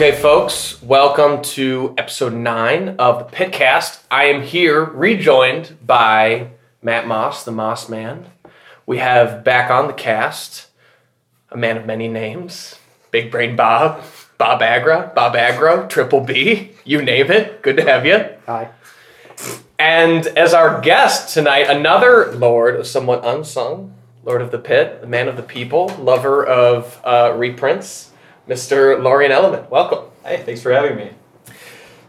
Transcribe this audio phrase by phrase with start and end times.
[0.00, 4.02] Okay, folks, welcome to episode nine of the Pitcast.
[4.10, 8.24] I am here rejoined by Matt Moss, the Moss Man.
[8.86, 10.68] We have back on the cast
[11.50, 12.76] a man of many names,
[13.10, 14.02] Big Brain Bob,
[14.38, 17.60] Bob Agra, Bob Agro, Triple B, you name it.
[17.60, 18.24] Good to have you.
[18.46, 18.70] Hi.
[19.78, 23.94] And as our guest tonight, another Lord, of somewhat unsung,
[24.24, 28.09] Lord of the Pit, the man of the people, lover of uh, reprints,
[28.50, 29.00] Mr.
[29.00, 29.70] Lorian Element.
[29.70, 30.06] Welcome.
[30.24, 31.12] Hey, thanks for having me.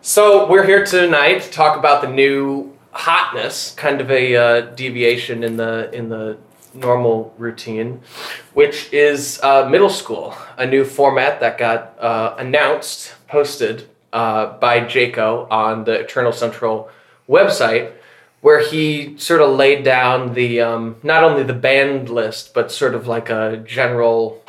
[0.01, 5.43] So we're here tonight to talk about the new hotness, kind of a uh, deviation
[5.43, 6.39] in the in the
[6.73, 8.01] normal routine,
[8.55, 14.79] which is uh, middle school, a new format that got uh, announced, posted uh, by
[14.79, 16.89] Jaco on the Eternal Central
[17.29, 17.93] website,
[18.41, 22.95] where he sort of laid down the um, not only the band list, but sort
[22.95, 24.40] of like a general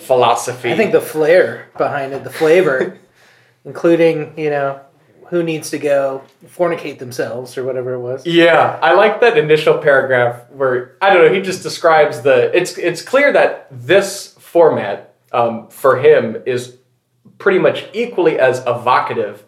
[0.00, 0.72] philosophy.
[0.72, 2.98] I think the flair behind it, the flavor,
[3.64, 4.80] including, you know,
[5.28, 8.26] who needs to go fornicate themselves or whatever it was.
[8.26, 11.32] Yeah, I like that initial paragraph where I don't know.
[11.32, 12.54] He just describes the.
[12.56, 16.76] It's it's clear that this format um, for him is
[17.38, 19.44] pretty much equally as evocative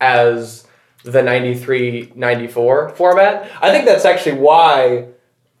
[0.00, 0.66] as
[1.02, 3.50] the 93 94 format.
[3.60, 5.08] I think that's actually why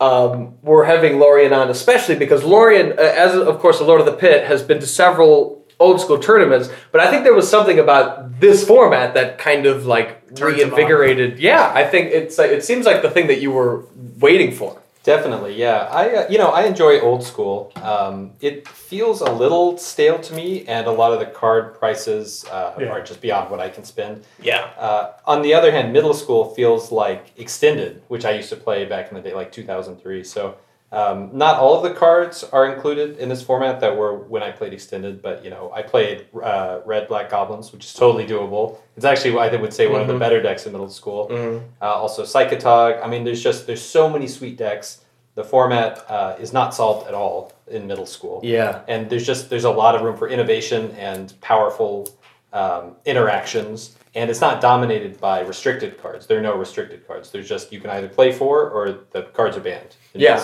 [0.00, 4.06] um, we're having Lorian on, especially because Lorian, uh, as of course, the Lord of
[4.06, 7.78] the Pit, has been to several old school tournaments, but I think there was something
[7.78, 11.38] about this format that kind of like Turns reinvigorated.
[11.38, 13.84] Yeah, I think it's like, it seems like the thing that you were
[14.18, 14.80] waiting for.
[15.04, 15.86] Definitely, yeah.
[15.90, 17.70] I, uh, you know, I enjoy old school.
[17.82, 22.46] Um, it feels a little stale to me, and a lot of the card prices
[22.50, 22.86] uh, Yeah.
[22.88, 24.24] are just beyond what I can spend.
[24.40, 24.70] Yeah.
[24.78, 28.86] Uh, on the other hand, middle school feels like extended, which I used to play
[28.86, 30.24] back in the day, like 2003.
[30.24, 30.54] So
[30.92, 34.52] um, not all of the cards are included in this format that were when I
[34.52, 38.78] played extended, but you know, I played uh, red black goblins, which is totally doable.
[38.96, 40.18] It's actually I would say one of the Mhm.
[40.20, 41.28] better decks in middle school.
[41.28, 41.62] Mhm.
[41.82, 43.02] Uh, also Psychotog.
[43.02, 45.00] I mean, there's just there's so many sweet decks.
[45.34, 48.82] The format uh, is not solved at all in middle school Yeah.
[48.86, 52.08] and there's just there's a lot of room for innovation and powerful
[52.52, 57.48] um, interactions and it's not dominated by restricted cards there are no restricted cards there's
[57.48, 60.36] just you can either play for or the cards are banned in Yeah.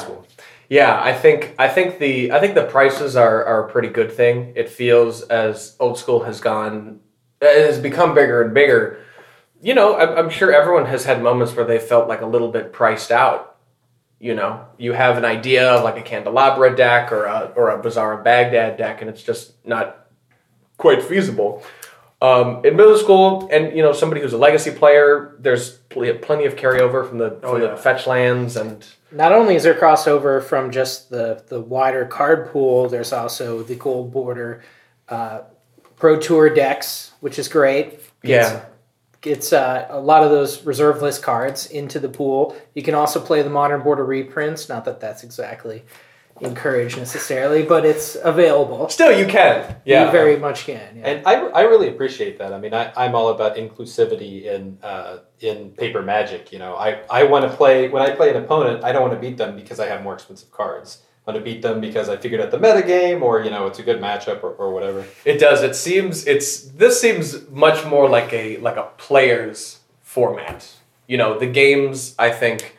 [0.70, 4.12] Yeah, I think I think the I think the prices are, are a pretty good
[4.12, 4.52] thing.
[4.54, 7.00] It feels as old school has gone
[7.40, 9.00] it has become bigger and bigger.
[9.60, 12.52] You know, I'm, I'm sure everyone has had moments where they felt like a little
[12.52, 13.56] bit priced out.
[14.20, 17.82] You know, you have an idea of like a candelabra deck or a or a
[17.82, 20.06] Bazaar Baghdad deck, and it's just not
[20.76, 21.64] quite feasible.
[22.22, 26.44] Um, in middle school, and you know, somebody who's a legacy player, there's pl- plenty
[26.44, 27.68] of carryover from the Oh, yeah.
[27.70, 32.50] the fetch lands and Not only is there crossover from just the, the wider card
[32.52, 34.62] pool, there's also the gold border
[35.08, 35.42] uh,
[35.96, 38.00] Pro Tour decks, which is great.
[38.22, 38.64] Gets, yeah.
[39.22, 42.54] Gets uh, a lot of those reserve list cards into the pool.
[42.74, 44.68] You can also play the modern border reprints.
[44.68, 45.84] Not that that's exactly
[46.40, 48.88] encouraged necessarily, but it's available.
[48.88, 49.76] Still, you can.
[49.84, 50.06] Yeah.
[50.06, 50.96] You very much can.
[50.96, 51.08] Yeah.
[51.08, 55.18] and I, I really appreciate that i mean I, i'm all about inclusivity in uh,
[55.40, 58.84] in paper magic you know i, I want to play when i play an opponent
[58.84, 61.52] i don't want to beat them because i have more expensive cards I want to
[61.52, 64.42] beat them because I figured out the metagame or you know it's a good matchup
[64.42, 65.04] or, or whatever.
[65.26, 65.62] It does.
[65.62, 70.66] It seems it's this seems much more like a like a player's format.
[71.06, 72.74] You know, the games I think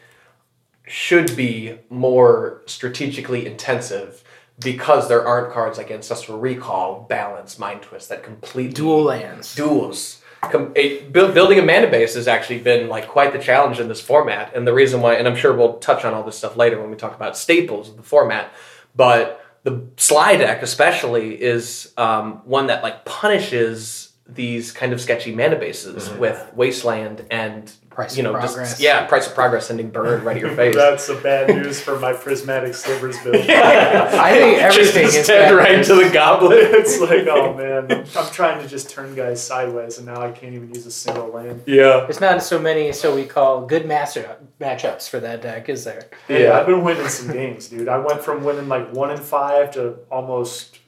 [0.92, 4.24] should be more strategically intensive
[4.60, 9.56] because there aren't cards like Ancestral Recall, Balance, Mind Twist that completely Dual lands.
[9.56, 10.22] duels.
[10.42, 13.88] Com- a, build, building a mana base has actually been like quite the challenge in
[13.88, 16.58] this format, and the reason why, and I'm sure we'll touch on all this stuff
[16.58, 18.52] later when we talk about staples of the format,
[18.96, 25.34] but the Sligh deck especially is um, one that like punishes these kind of sketchy
[25.36, 28.70] mana bases with Wasteland and Price you of know Progress.
[28.70, 30.74] just yeah price of progress sending bird right at your face.
[30.74, 33.36] That's the bad news for my prismatic slivers build.
[33.36, 35.88] I think everything just is extend bad right news.
[35.88, 36.60] to the goblet.
[36.62, 40.32] it's like, oh man, I'm, I'm trying to just turn guys sideways, and now I
[40.32, 41.64] can't even use a single land.
[41.66, 45.84] Yeah, There's not so many, so we call good master matchups for that deck, is
[45.84, 46.10] there?
[46.30, 46.58] Hey, Yeah.
[46.58, 47.90] I've been winning some games, dude.
[47.90, 50.80] I went from winning like one in five to almost,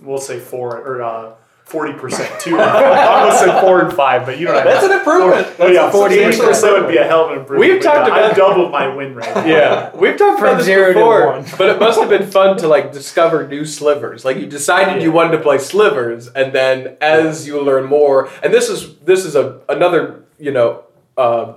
[0.00, 1.34] we'll say four or uh,
[1.72, 2.30] forty percent.
[2.40, 2.58] too.
[2.58, 4.92] I almost said four and five, but you know what I That's mean.
[4.92, 5.56] an improvement.
[5.58, 7.72] Oh yeah, That's a forty substantial percent would be a hell of an improvement.
[7.72, 9.26] We've talked yeah, about- I've doubled my win rate.
[9.46, 11.44] Yeah, we've talked From about this zero to before, one.
[11.58, 14.24] but it must have been fun to like discover new slivers.
[14.24, 18.52] Like you decided you wanted to play slivers, and then as you learn more, and
[18.52, 20.84] this is this is a another you know
[21.16, 21.54] uh,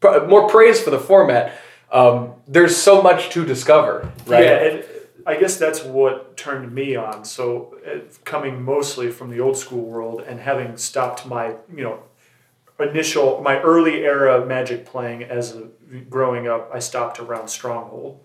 [0.00, 1.52] pr- more praise for the format.
[1.90, 4.44] Um, there's so much to discover, right?
[4.44, 4.84] Yeah, and
[5.26, 7.24] I guess that's what turned me on.
[7.24, 12.02] So, uh, coming mostly from the old school world and having stopped my, you know,
[12.80, 15.68] initial, my early era Magic playing as a,
[16.08, 18.20] growing up, I stopped around Stronghold.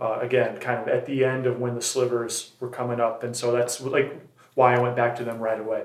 [0.00, 3.36] Uh, again, kind of at the end of when the slivers were coming up, and
[3.36, 4.12] so that's like
[4.54, 5.84] why I went back to them right away.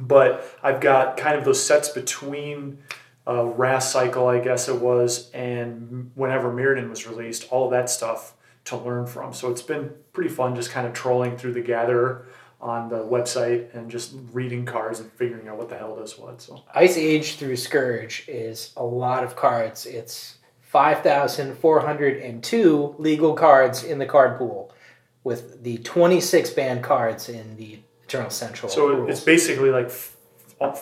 [0.00, 2.78] But I've got kind of those sets between
[3.28, 8.34] uh, Rath Cycle, I guess it was, and whenever Mirrodin was released, all that stuff
[8.66, 9.32] to learn from.
[9.32, 12.26] So it's been pretty fun just kind of trolling through the Gatherer
[12.60, 16.42] on the website and just reading cards and figuring out what the hell does what.
[16.42, 19.86] So Ice Age through Scourge is a lot of cards.
[19.86, 24.72] It's 5,402 legal cards in the card pool,
[25.24, 28.70] with the 26 banned cards in the Eternal Central.
[28.70, 29.10] so rules.
[29.10, 30.16] it's basically like f-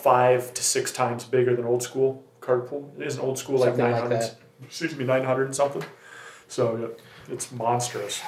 [0.01, 2.91] five to six times bigger than old school card pool.
[2.99, 4.21] It isn't old school like Something like 900.
[4.21, 4.35] that.
[4.63, 5.83] excuse me, 900 and something.
[6.47, 6.87] So yeah,
[7.31, 8.21] it's monstrous.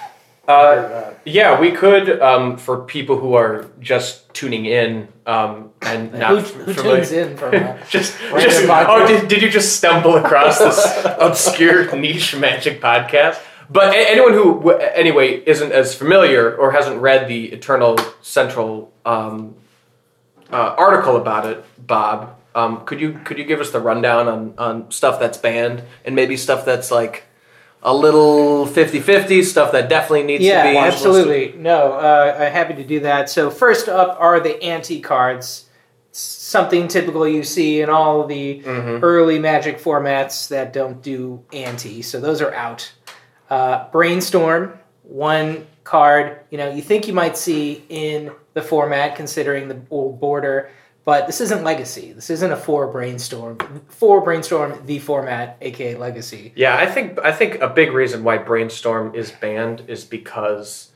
[0.47, 1.19] Uh, compared to that.
[1.25, 6.37] yeah, we could um, for people who are just tuning in um, and not who,
[6.37, 6.97] who familiar.
[6.97, 7.89] tunes in from that?
[7.89, 13.39] just, just oh, did, did you just stumble across this obscure niche magic podcast?
[13.69, 18.91] But a- anyone who, w- anyway, isn't as familiar or hasn't read the Eternal Central
[19.05, 19.55] um,
[20.51, 24.53] uh, article about it, Bob, um, could you could you give us the rundown on,
[24.57, 27.23] on stuff that's banned and maybe stuff that's like
[27.83, 31.53] a little 50-50, stuff that definitely needs yeah, to be absolutely.
[31.57, 33.29] No, uh, I'm happy to do that.
[33.29, 35.65] So first up are the anti cards.
[36.11, 38.99] Something typical you see in all the Mhm.
[39.01, 42.01] early Magic formats that don't do anti.
[42.01, 42.91] So those are out.
[43.49, 46.37] Uh, Brainstorm, one card.
[46.49, 50.69] You know, you think you might see in the format, considering the old border.
[51.03, 52.11] But this isn't Legacy.
[52.11, 53.57] This isn't a four brainstorm.
[53.87, 56.53] Four brainstorm the format, aka Legacy.
[56.55, 60.91] Yeah, I think I think a big reason why brainstorm is banned is because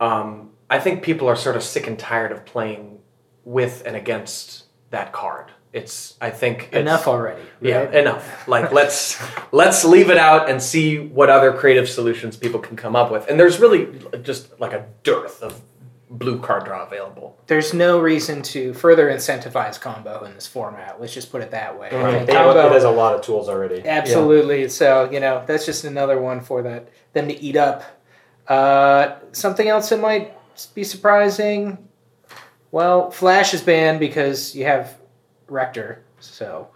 [0.00, 2.98] um, I think people are sort of sick and tired of playing
[3.44, 5.50] with and against that card.
[5.72, 7.42] It's I think it's, Enough already.
[7.62, 8.46] Yeah, enough.
[8.46, 9.18] Like let's
[9.52, 13.26] let's leave it out and see what other creative solutions people can come up with.
[13.28, 15.62] And there's really just like a dearth of
[16.18, 17.36] blue card draw available.
[17.46, 21.00] there's no reason to further incentivize combo in this format.
[21.00, 21.88] Let's just put it that way.
[21.90, 22.02] Mhm.
[22.02, 22.26] right?
[22.26, 23.82] They have- Combo- it has a lot of tools already.
[23.86, 24.68] absolutely.
[24.68, 27.82] So you know that's just another one for that them to eat up.
[28.48, 30.34] Uh, something else that might
[30.74, 31.78] be surprising.
[32.70, 34.96] Well, Flash is banned because you have
[35.48, 36.68] Rector, so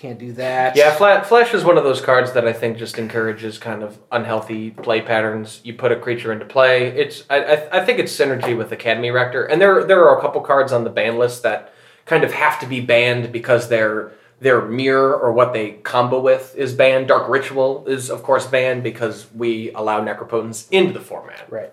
[0.00, 0.76] can't do that.
[0.76, 3.98] Yeah, Fla- Flash is one of those cards that I think just encourages kind of
[4.10, 5.60] unhealthy play patterns.
[5.62, 6.88] You put a creature into play.
[6.88, 10.20] It's I, I, I think it's synergy with Academy Rector, and there there are a
[10.20, 11.74] couple cards on the ban list that
[12.06, 16.56] kind of have to be banned because their their mirror or what they combo with
[16.56, 17.08] is banned.
[17.08, 21.46] Dark Ritual is of course banned because we allow Necropotence into the format.
[21.52, 21.72] Right.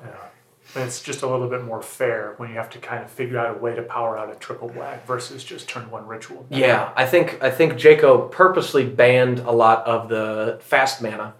[0.75, 3.39] And it's just a little bit more fair when you have to kind of figure
[3.39, 6.45] out a way to power out a triple black versus just turn one ritual.
[6.49, 11.33] Yeah, I think I think Jaco purposely banned a lot of the fast mana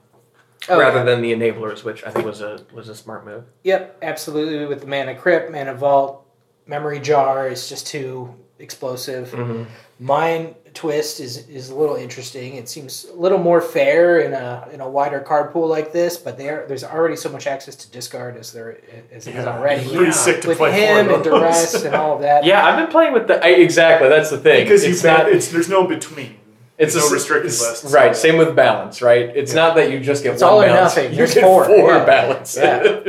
[0.69, 1.03] Oh, rather yeah.
[1.05, 3.43] than the enablers, which I think was a was a smart move.
[3.63, 4.65] Yep, absolutely.
[4.65, 6.25] With the mana crypt, mana vault,
[6.65, 9.29] memory jar is just too explosive.
[9.29, 9.63] Mm-hmm.
[10.00, 12.56] Mind twist is is a little interesting.
[12.56, 16.18] It seems a little more fair in a in a wider card pool like this,
[16.18, 18.77] but there there's already so much access to discard as there
[19.12, 19.82] as it is Yeah, already.
[19.82, 20.12] it's pretty Yeah.
[20.12, 21.34] sick to With play him and of those.
[21.39, 22.46] duress and all of that.
[22.46, 24.08] Yeah, I've been playing with the I, exactly.
[24.08, 24.66] That's the thing.
[24.66, 25.32] because you it's bet not.
[25.32, 26.38] it's there's no between.
[26.77, 27.92] It's There's a no s- restricted it's- list.
[27.92, 28.16] Right.
[28.16, 29.01] Same with balance.
[29.01, 29.36] Right.
[29.36, 30.96] It's not that you just get It's one all or balance.
[30.96, 31.10] nothing.
[31.10, 32.06] You There's get four, four yeah.
[32.06, 32.56] balance.
[32.56, 33.00] Yeah.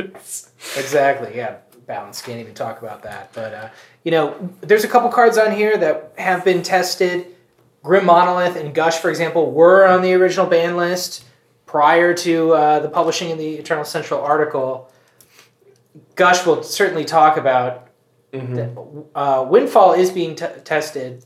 [0.75, 1.33] Exactly.
[1.37, 1.57] Yeah.
[1.85, 2.21] Balance.
[2.23, 3.29] Can't even talk about that.
[3.33, 3.67] But uh,
[4.03, 7.27] you know, there's a couple cards on here that have been tested.
[7.83, 11.25] Grim Monolith and Gush, for example, were on the original ban list
[11.65, 14.91] prior to uh, the publishing of the Eternal Central article.
[16.15, 17.87] Gush will certainly talk about.
[18.33, 19.05] Mhm.
[19.15, 21.23] Uh, Windfall is being t- tested.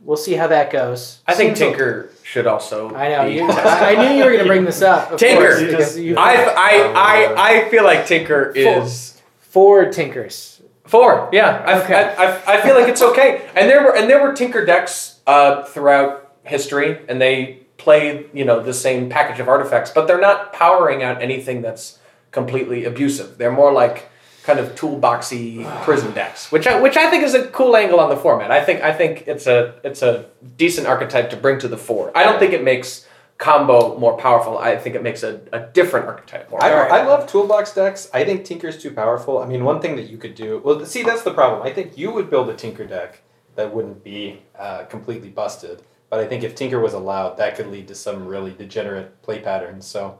[0.00, 1.18] We'll see how that goes.
[1.26, 2.94] I think Seems a- Tinker should also.
[2.94, 3.26] I know.
[3.26, 3.48] be You.
[3.50, 5.18] I, I knew you were going to bring this up.
[5.18, 5.48] Tinker.
[5.48, 10.57] course, You just- you- I, I, I, I feel like Tinker is four Tinkers.
[10.88, 11.28] Four.
[11.32, 11.94] Yeah, I, Okay.
[11.94, 13.48] I, I, I feel like it's okay.
[13.54, 18.44] And there were and there were Tinker decks uh, throughout history, and they played you
[18.44, 21.98] know the same package of artifacts, but they're not powering out anything that's
[22.30, 23.38] completely abusive.
[23.38, 24.10] They're more like
[24.44, 28.08] kind of toolboxy prison decks, which I, which I think is a cool angle on
[28.08, 28.50] the format.
[28.50, 30.24] I think I think it's a it's a
[30.56, 32.10] decent archetype to bring to the fore.
[32.16, 33.06] I don't think it makes
[33.38, 34.58] combo more powerful.
[34.58, 36.62] I think it makes a, a different archetype more.
[36.62, 36.70] I.
[36.70, 38.10] I love toolbox decks.
[38.12, 39.38] I think Tinker's too powerful.
[39.38, 40.60] I mean, one thing that you could do.
[40.64, 41.62] Well, see, that's the problem.
[41.62, 43.22] I think you would build a Tinker deck
[43.54, 45.82] that wouldn't be uh, completely busted.
[46.10, 49.40] But I think if Tinker was allowed, that could lead to some really degenerate play
[49.40, 49.86] patterns.
[49.86, 50.18] So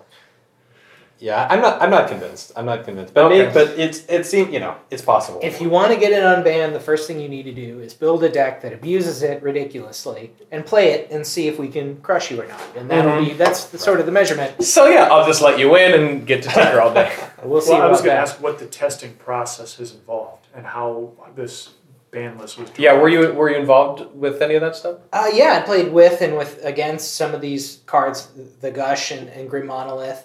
[1.21, 1.83] Yeah, I'm not.
[1.83, 2.53] I'm not convinced.
[2.55, 3.13] I'm not convinced.
[3.13, 3.39] But Okay.
[3.41, 5.41] maybe, but it's it seems you know it's possible.
[5.43, 7.93] If you want to get it unbanned, the first thing you need to do is
[7.93, 11.97] build a deck that abuses it ridiculously and play it and see if we can
[12.03, 12.61] crush you or not.
[12.77, 13.29] And that'll Mhm.
[13.31, 14.63] be that's the, sort of the measurement.
[14.65, 17.13] So yeah, I'll just let you in and get to tinker all day.
[17.43, 20.67] We'll see Well, I was going to ask what the testing process has involved and
[20.67, 21.71] how this
[22.11, 22.69] ban list was.
[22.79, 24.97] yeah, were you were you involved with any of that stuff?
[25.13, 28.29] Uh, yeah, I played with and with against some of these cards,
[28.61, 30.25] the Gush and, and Grim Monolith.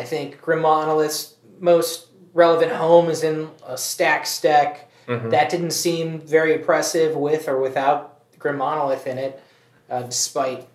[0.00, 4.88] I think Grim Monolith's most relevant home is in a Stax deck.
[5.06, 5.30] Mhm.
[5.30, 9.42] That didn't seem very impressive with or without Grim Monolith in it,
[9.90, 10.66] uh, despite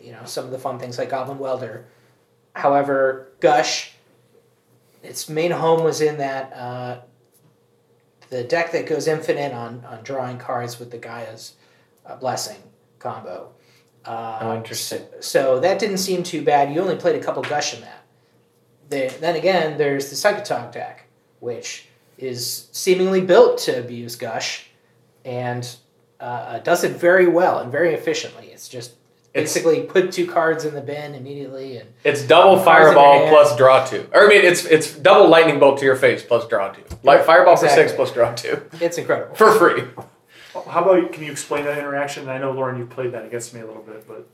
[0.00, 1.84] you know some of the fun things like Goblin Welder.
[2.54, 3.94] However, Gush,
[5.02, 6.96] its main home was in that uh,
[8.30, 11.52] the deck that goes infinite on, on drawing cards with the Gaia's
[12.04, 12.60] uh, Blessing
[12.98, 13.50] combo.
[14.04, 15.02] Uh, Oh, interesting.
[15.20, 16.72] So that didn't seem too bad.
[16.74, 18.02] You only played a couple Gush in that.
[18.88, 21.06] The, then again, there's the Psychotog deck,
[21.40, 21.88] which
[22.18, 24.68] is seemingly built to abuse Gush,
[25.24, 25.68] and
[26.20, 28.46] uh, does it very well and very efficiently.
[28.48, 28.92] It's just
[29.34, 32.94] It's- basically put two cards in the bin immediately, and It's double Cards in your
[32.94, 34.08] fireball plus draw two.
[34.14, 36.82] Or I mean, it's it's double lightning bolt to your face plus draw two.
[37.02, 39.34] Like Right, fireball for six plus draw two it's incredible.
[39.34, 39.82] for free.
[40.54, 42.30] How about can you explain that interaction?
[42.30, 44.26] I know Lauren, you played that against me a little bit, but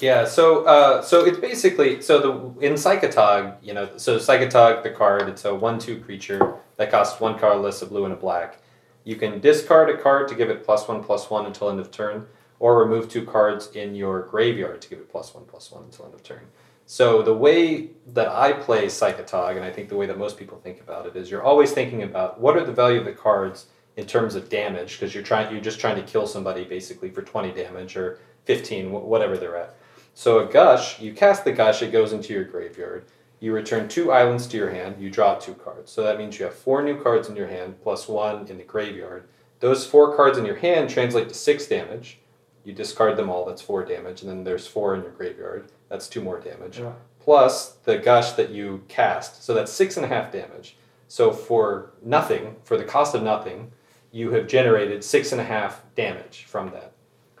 [0.00, 4.90] Yeah, so uh, so it's basically so the in Psychotog, you know, so Psychotog the
[4.90, 8.60] card, it's a one-two creature that costs one colorless, a blue and a black.
[9.04, 11.90] You can discard a card to give it plus one plus one until end of
[11.90, 12.26] turn,
[12.60, 16.04] or remove two cards in your graveyard to give it plus one plus one until
[16.04, 16.46] end of turn.
[16.86, 20.58] So the way that I play Psychotog, and I think the way that most people
[20.58, 23.66] think about it, is you're always thinking about what are the value of the cards
[23.96, 27.22] in terms of damage, because you're trying you're just trying to kill somebody basically for
[27.22, 29.74] 20 damage or 15, whatever they're at.
[30.18, 33.04] So a gush, you cast the gush, it goes into your graveyard.
[33.38, 35.92] You return two islands to your hand, you draw two cards.
[35.92, 38.64] So that means you have four new cards in your hand plus one in the
[38.64, 39.28] graveyard.
[39.60, 42.18] Those four cards in your hand translate to six damage.
[42.64, 45.70] You discard them all, that's four damage, and then there's four in your graveyard.
[45.88, 46.80] That's two more damage.
[46.80, 46.94] Yeah.
[47.20, 49.44] Plus the gush that you cast.
[49.44, 50.76] So that's six and a half damage.
[51.06, 53.70] So for nothing, for the cost of nothing,
[54.10, 56.87] you have generated six and a half damage from that.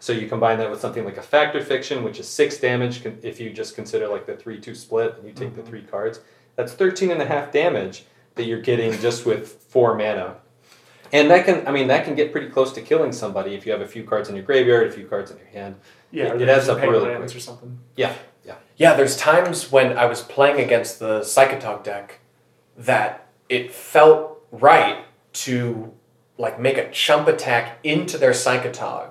[0.00, 3.04] So you combine that with something like a Fact or Fiction, which is six damage
[3.22, 6.20] if you just consider like the three two split and you take the three cards.
[6.56, 10.36] That's 13 and a half damage that you're getting just with four mana.
[11.12, 13.72] And that can, I mean, that can get pretty close to killing somebody if you
[13.72, 15.76] have a few cards in your graveyard, a few cards in your hand.
[16.10, 17.34] yeah, It- it adds up really quick.
[17.34, 17.78] or something.
[17.96, 18.12] Yeah.
[18.76, 22.20] Yeah, there's times when I was playing against the Psychotog deck
[22.76, 25.92] that it felt right to
[26.38, 29.10] like make a chump attack into their Psychotog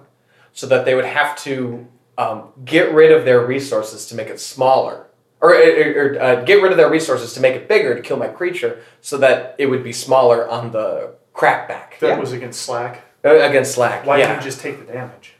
[0.57, 1.85] so that they would have to
[2.17, 5.05] um, get rid of their resources to make it smaller.
[5.39, 8.17] Or, or, or, uh, get rid of their resources to make it bigger to kill
[8.17, 11.99] my creature so that it would be smaller on the crackback.
[11.99, 12.19] That Yeah.
[12.19, 13.03] was against Slack.
[13.23, 14.03] Uh, against Slack.
[14.03, 14.29] Why yeah.
[14.29, 15.35] didn't you just take the damage?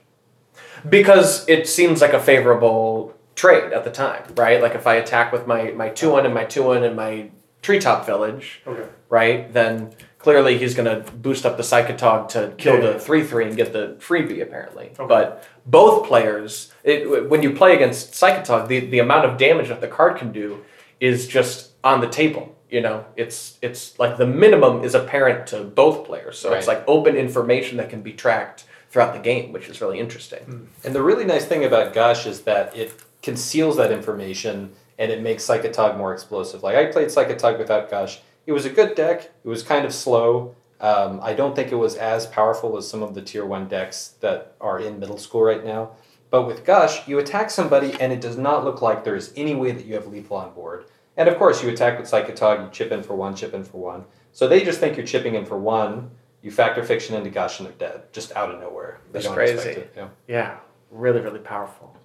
[0.88, 4.62] Because it seems like a favorable trade at the time, right?
[4.62, 7.32] Like if I attack with my my two one and my two one and my
[7.64, 8.88] treetop village, Okay.
[9.10, 9.52] right?
[9.52, 9.94] Then
[10.28, 12.92] clearly he's gonna boost up the Psychotog to kill Yeah.
[12.92, 14.88] the three three and get the freebie apparently.
[15.00, 15.08] Okay.
[15.08, 19.80] But both players, it, when you play against Psychotog, the the amount of damage that
[19.80, 20.66] the card can do
[21.00, 22.46] is just on the table.
[22.70, 26.84] You know, it's it's like the minimum is apparent to both players, so it's like
[26.88, 30.44] open information that can be tracked throughout the game, which is really interesting.
[30.44, 30.64] Hmm.
[30.84, 32.92] And the really nice thing about Gush is that it
[33.22, 36.64] conceals that information and it makes Psychotog more explosive.
[36.64, 38.20] Like I played Psychotog without Gush.
[38.48, 39.30] It was a good deck.
[39.44, 40.56] It was kind of slow.
[40.80, 44.16] Um, I don't think it was as powerful as some of the tier one decks
[44.22, 45.92] that are in middle school right now.
[46.30, 49.54] But with Gush, you attack somebody and it does not look like there is any
[49.54, 50.86] way that you have lethal on board.
[51.18, 53.80] And of course, you attack with Psychotog, you chip in for one, chip in for
[53.80, 54.06] one.
[54.32, 56.12] So they just think you're chipping in for one.
[56.42, 59.02] You Fact or Fiction into Gush and they're dead, just out of nowhere.
[59.12, 59.70] They That's crazy.
[59.72, 60.08] it, yeah.
[60.28, 60.58] Yeah,
[60.90, 61.97] really, really powerful.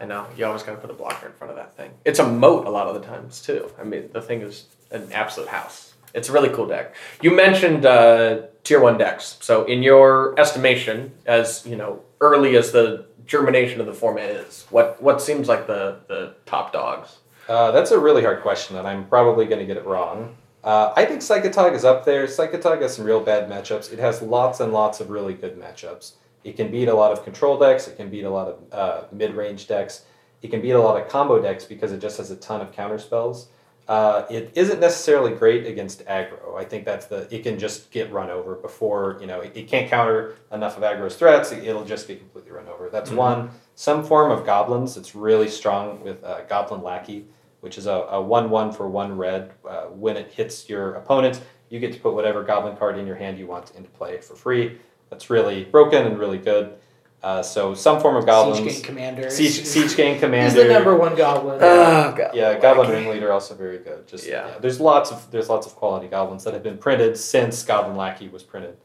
[0.00, 0.26] I know.
[0.36, 1.90] You always got to put a blocker in front of that thing.
[2.04, 3.70] It's a moat a lot of the times too.
[3.78, 5.94] I mean, the thing is an absolute house.
[6.14, 6.94] It's a really cool deck.
[7.20, 9.38] You mentioned uh, tier one decks.
[9.40, 14.66] So, in your estimation, as you know, early as the germination of the format is,
[14.70, 17.18] what what seems like the the top dogs?
[17.48, 20.36] Uh, that's a really hard question, and I'm probably going to get it wrong.
[20.62, 22.26] Uh, I think Psychotog is up there.
[22.26, 23.92] Psychotog has some real bad matchups.
[23.92, 26.12] It has lots and lots of really good matchups.
[26.44, 27.88] It can beat a lot of control decks.
[27.88, 30.04] It can beat a lot of uh, mid-range decks.
[30.42, 32.72] It can beat a lot of combo decks because it just has a ton of
[32.72, 33.48] counter spells.
[33.88, 36.56] Uh, it isn't necessarily great against aggro.
[36.58, 39.66] I think that's the it can just get run over before you know it, it
[39.66, 41.52] can't counter enough of aggro's threats.
[41.52, 42.90] It, will just get completely run over.
[42.90, 43.16] That's Mhm.
[43.16, 43.50] one.
[43.76, 44.98] Some form of goblins.
[44.98, 47.28] It's really strong with uh, goblin lackey
[47.60, 49.52] which is a, a 1 1 for one red.
[49.68, 51.40] Uh, when it hits your opponent,
[51.70, 54.34] you get to put whatever goblin card in your hand you want into play for
[54.34, 54.78] free.
[55.10, 56.74] That's really broken and really good.
[57.22, 58.58] Uh, so some form of goblins.
[58.58, 59.30] Siege Gang Commander.
[59.30, 60.44] Siege, Siege Gang Commander.
[60.44, 61.58] He's the number one goblin.
[61.60, 62.30] Oh god.
[62.32, 64.06] Yeah, Goblin Ringleader also very good.
[64.06, 64.46] Just Yeah.
[64.46, 64.58] yeah.
[64.58, 68.28] there's lots of there's lots of quality goblins that have been printed since Goblin Lackey
[68.28, 68.76] was printed.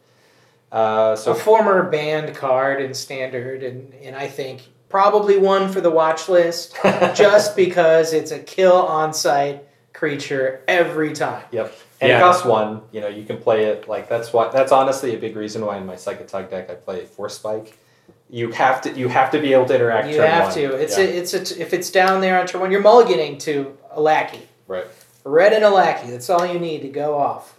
[0.72, 5.82] Uh, a so former banned card in standard, and, and I think probably one for
[5.82, 6.75] the watch list
[7.13, 9.63] just because it's a kill on sight
[9.94, 11.44] creature every time.
[11.51, 11.75] Yep.
[12.03, 12.17] And Yeah.
[12.17, 12.81] it costs one.
[12.91, 15.77] You know, you can play it like that's what that's honestly a big reason why
[15.77, 17.77] in my Psychotog deck I play Force Spike.
[18.29, 20.07] You have to you have to be able to interact.
[20.07, 20.19] With it.
[20.19, 20.53] You have one.
[20.55, 20.75] to.
[20.75, 21.03] It's yeah.
[21.05, 24.48] a, it's a, if it's down there on turn one, you're mulliganing to a lackey.
[24.67, 24.86] right.
[25.25, 26.10] A red and a lackey.
[26.12, 27.55] That's all you need to go off.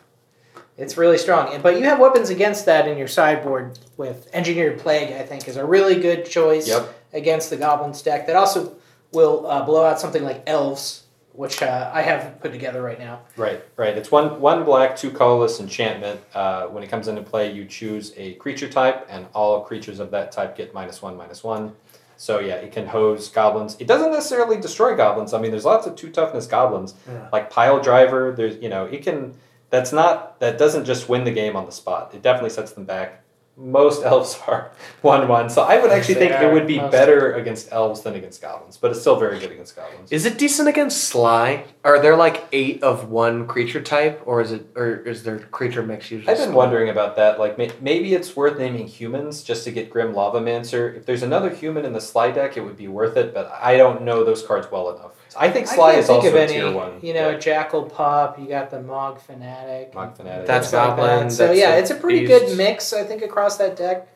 [0.76, 1.62] It's really strong.
[1.62, 5.56] But you have weapons against that in your sideboard with Engineered Plague, I think, is
[5.56, 6.92] a really good choice Yep.
[7.14, 8.26] against the Goblins deck.
[8.26, 8.74] That also
[9.12, 11.03] will uh, blow out something like Elves,
[11.34, 13.20] which uh, I have put together right now.
[13.36, 13.96] Right, right.
[13.96, 16.20] It's one one black, two colorless enchantment.
[16.34, 20.10] Uh, when it comes into play, you choose a creature type, and all creatures of
[20.12, 21.74] that type get minus one, minus one.
[22.16, 23.76] So yeah, it can hose goblins.
[23.80, 25.34] It doesn't necessarily destroy goblins.
[25.34, 27.28] I mean, there's lots of two toughness goblins, Yeah.
[27.32, 28.32] like pile driver.
[28.32, 29.34] There's you know, it can.
[29.70, 32.12] That's not that doesn't just win the game on the spot.
[32.14, 33.23] It definitely sets them back.
[33.56, 36.90] Most elves are one one, so I would actually think it would be most.
[36.90, 40.10] better against elves than against goblins, but it's still very good against goblins.
[40.10, 41.64] Is it decent against Sligh?
[41.84, 45.84] Are there like eight of one creature type, or is it, or is there creature
[45.84, 46.30] mix usually?
[46.32, 46.56] I've been split?
[46.56, 47.38] wondering about that.
[47.38, 50.96] Like, may- maybe it's worth naming humans just to get Grim Lavamancer.
[50.96, 53.76] If there's another human in the Sligh deck, it would be worth it, but I
[53.76, 55.12] don't know those cards well enough.
[55.36, 56.98] I think I Sligh can't is think also of any, tier one.
[57.02, 57.40] you know, deck.
[57.40, 59.94] Jackal Pup, you got the Mog Fanatic.
[59.94, 60.46] Mog Fanatic.
[60.46, 61.32] That's things like Goblin, that.
[61.32, 62.46] So that's yeah, a it's a pretty beast.
[62.46, 64.08] good mix, I think, across that deck.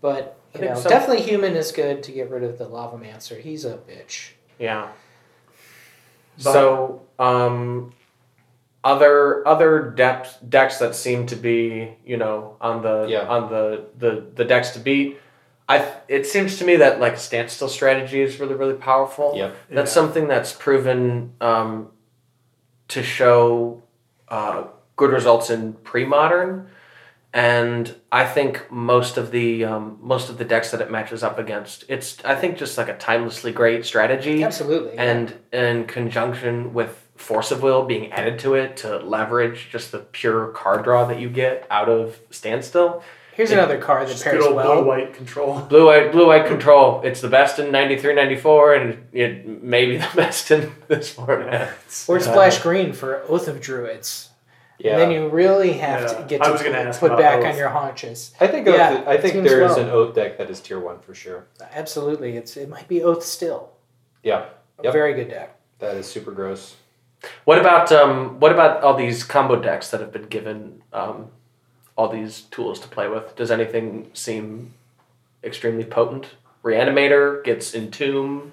[0.00, 0.88] But you know, so.
[0.88, 3.40] definitely human is good to get rid of the Lavamancer.
[3.40, 4.30] He's a bitch.
[4.58, 4.88] Yeah.
[6.42, 7.92] But- so, um,
[8.82, 13.28] other other decks decks that seem to be you know on the Yeah.
[13.28, 15.18] on the, the the decks to beat.
[15.74, 15.76] I
[16.08, 19.28] it seems to me that like standstill strategy is really really powerful.
[19.36, 19.56] Yep.
[19.70, 19.94] That's Yeah.
[20.00, 21.90] something that's proven um,
[22.88, 23.82] to show
[24.28, 24.64] uh,
[24.96, 26.68] good results in pre-modern,
[27.32, 31.38] and I think most of the um, most of the decks that it matches up
[31.38, 34.94] against, it's I think just like a timelessly great strategy, Absolutely.
[34.94, 35.02] yeah.
[35.10, 39.98] and in conjunction with force of will being added to it to leverage just the
[39.98, 43.02] pure card draw that you get out of standstill.
[43.34, 44.76] Here's it- another card that pairs old well.
[44.76, 45.60] blue white control.
[45.68, 47.00] Blue white blue white control.
[47.02, 51.74] It's the best in 93, 94, and it may be the best in this format.
[52.08, 54.28] Or Uh, splash green for Oath of Druids.
[54.78, 54.92] Yeah.
[54.92, 56.06] And then you really have Yeah.
[56.14, 56.50] to get to
[56.86, 57.52] was put back Oath.
[57.52, 58.32] on your haunches.
[58.40, 59.80] I think Yeah, Oath, I think there is well.
[59.80, 61.44] an Oath deck that is tier one for sure.
[61.74, 63.72] Absolutely, it's it might be Oath still.
[64.22, 64.46] Yeah,
[64.78, 64.92] A Yep.
[64.94, 65.56] very good deck.
[65.80, 66.76] that is super gross.
[67.44, 71.30] What about um, what about all these combo decks that have been given um,
[71.96, 73.36] all these tools to play with?
[73.36, 74.74] Does anything seem
[75.42, 76.30] extremely potent?
[76.62, 78.52] Reanimator gets Entomb.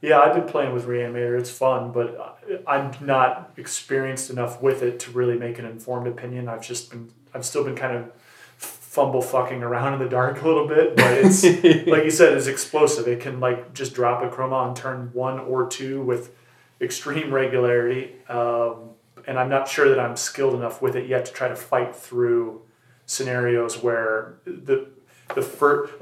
[0.00, 1.38] Yeah, I've been playing with Reanimator.
[1.38, 6.48] It's fun, but I'm not experienced enough with it to really make an informed opinion.
[6.48, 8.12] I've just been, I've still been kind of
[8.56, 11.42] fumble fucking around in the dark a little bit, but it's
[11.88, 13.08] like you said, it's explosive.
[13.08, 16.34] It can like just drop Akroma on turn one or two with
[16.80, 18.90] extreme regularity, um,
[19.26, 21.94] and I'm not sure that I'm skilled enough with it yet to try to fight
[21.96, 22.62] through
[23.06, 24.88] scenarios where the
[25.34, 25.92] the first.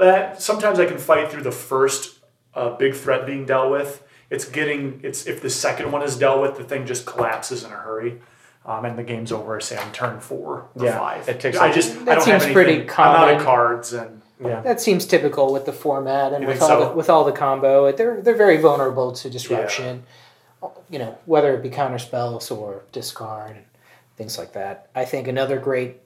[0.41, 2.19] Sometimes I can fight through the first
[2.55, 4.03] uh, big threat being dealt with.
[4.31, 7.71] It's getting it's if the second one is dealt with, the thing just collapses in
[7.73, 8.21] a hurry.
[8.65, 11.29] Um, and the game's over, I say on turn four or Yeah, five.
[11.29, 12.91] it takes I just That I don't seems have pretty anything.
[12.97, 13.37] I'm out common.
[13.39, 14.61] of cards and Yeah.
[14.61, 16.89] That seems typical with the format and You with all so?
[16.89, 17.91] the, with all the combo.
[17.91, 20.05] They're they're very vulnerable to disruption.
[20.91, 23.65] You know, whether it be counter spells or discard and
[24.17, 24.89] things like that.
[24.95, 25.97] I think another great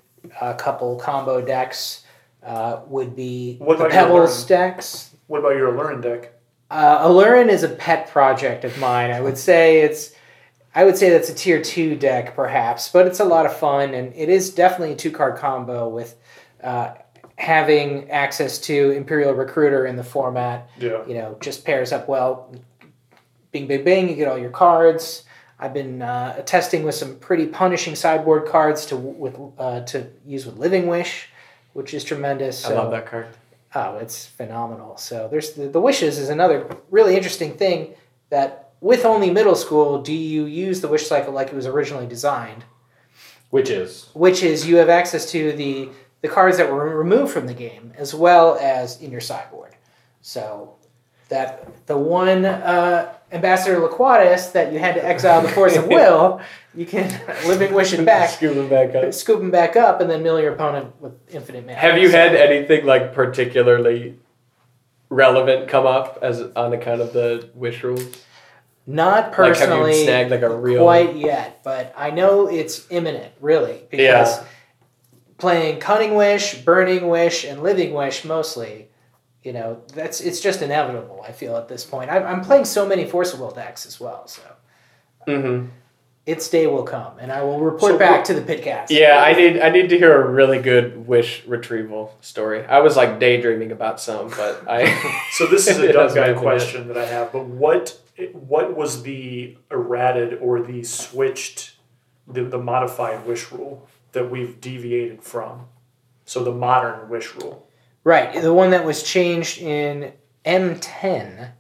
[0.40, 2.05] uh, couple combo decks
[2.42, 5.14] uh, would be What the Pebbles decks.
[5.27, 6.33] what about your Lurin deck?
[6.71, 9.11] Uh, Aluren is a pet project of mine.
[9.11, 10.12] I would say it's,
[10.75, 13.95] I would say that's a tier two deck perhaps, but it's a lot of fun
[13.95, 16.16] and it is definitely a two card combo with
[16.62, 16.95] uh,
[17.37, 20.69] having access to Imperial Recruiter in the format.
[20.79, 21.05] Yeah.
[21.07, 22.53] You know, just pairs up well.
[23.64, 24.09] Bing, bing.
[24.11, 25.25] You get all your cards.
[25.59, 30.45] I've been uh, testing with some pretty punishing sideboard cards to with uh, to use
[30.45, 31.29] with Living Wish,
[31.73, 32.66] which is tremendous.
[32.66, 33.29] I love that card.
[33.75, 34.97] Oh, it's phenomenal.
[34.97, 37.95] So there's the, the wishes is another really interesting thing
[38.31, 42.07] that with only middle school do you use the wish cycle like it was originally
[42.07, 42.64] designed,
[43.51, 45.88] Which is which is you have access to the
[46.21, 49.75] the cards that were removed from the game as well as in your sideboard.
[50.21, 50.75] So
[51.29, 56.41] that the one uh, Ambassador Laquatus that you had to exile the Force of Will,
[56.75, 57.09] you can
[57.47, 59.12] Living Wish it back, Scoop him back up.
[59.12, 61.79] scoop him back up, and then mill your opponent with infinite mana.
[61.79, 64.19] Have you So- had anything like particularly
[65.09, 68.25] relevant come up as on account of the wish rules?
[68.89, 69.91] Not Like, personally.
[69.91, 70.83] have you snagged like a real?
[70.85, 74.45] quite yet, but I know it's imminent, really, because Yeah.
[75.39, 78.89] playing Cunning Wish, Burning Wish, and Living Wish mostly,
[79.46, 81.24] you know, that's it's just inevitable.
[81.26, 82.11] I feel at this point.
[82.11, 84.42] I'm, I'm playing so many Force of Will decks as well, so
[85.26, 85.66] hmm
[86.26, 88.90] its day will come, and I will report So back to the pitcast.
[88.90, 92.66] Yeah, I need I need to hear a really good wish retrieval story.
[92.66, 95.22] I was like daydreaming about some, but I.
[95.32, 98.00] So this is a dumb guy question that I have, but what
[98.32, 101.76] what was the errated or the switched
[102.26, 105.66] the, the modified wish rule that we've deviated from?
[106.24, 107.65] So the modern wish rule.
[108.07, 108.40] Right.
[108.40, 110.12] The one that was changed in
[110.45, 111.51] M10,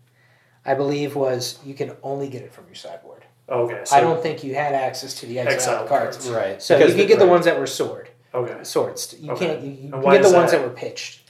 [0.64, 3.24] I believe, was you can only get it from your sideboard.
[3.48, 6.16] Okay, so I don't think you had access to the exiled Exiled cards.
[6.18, 6.30] cards.
[6.30, 6.62] Right.
[6.62, 7.30] So Because you can the- get the right.
[7.32, 8.62] ones that were sword, okay.
[8.62, 9.16] swords.
[9.18, 9.46] You Okay.
[9.46, 9.60] can't.
[9.62, 10.58] You, you can get the is ones that?
[10.60, 11.25] that were pitched.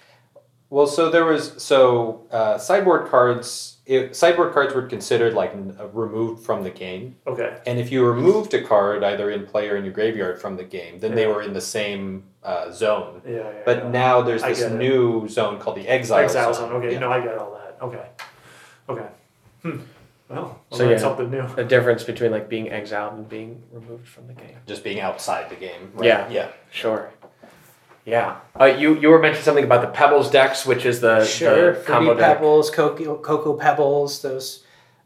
[0.68, 3.76] Well, so there was so uh, sideboard cards.
[3.86, 7.56] It, sideboard cards were considered like n- uh, removed from the game, Okay.
[7.66, 10.64] and if you removed a card either in play or in your graveyard from the
[10.64, 13.22] game, then they were in the same uh, zone.
[13.24, 13.34] Yeah.
[13.36, 13.90] yeah But yeah.
[13.90, 14.78] now there's I this get it.
[14.78, 16.72] new zone called the exile, exile zone.
[16.72, 16.94] Okay.
[16.94, 16.98] Yeah.
[16.98, 17.76] No, I get all that.
[17.80, 18.06] Okay.
[18.88, 19.06] Okay.
[19.62, 19.78] Hmm.
[20.28, 20.98] Well, I So, learned yeah.
[20.98, 21.46] something new.
[21.54, 24.56] The difference between like being exiled and being removed from the game.
[24.66, 25.92] just being outside the game.
[25.94, 26.06] Right?
[26.08, 26.28] Yeah.
[26.28, 26.48] yeah.
[26.72, 27.12] Sure.
[28.06, 28.38] Yeah.
[28.58, 31.80] Uh, you you were mentioning something about the Pebbles decks, which is the, Sure, the
[31.80, 32.36] combo deck.
[32.38, 34.64] Pebbles, Cocoa, Cocoa Pebbles, those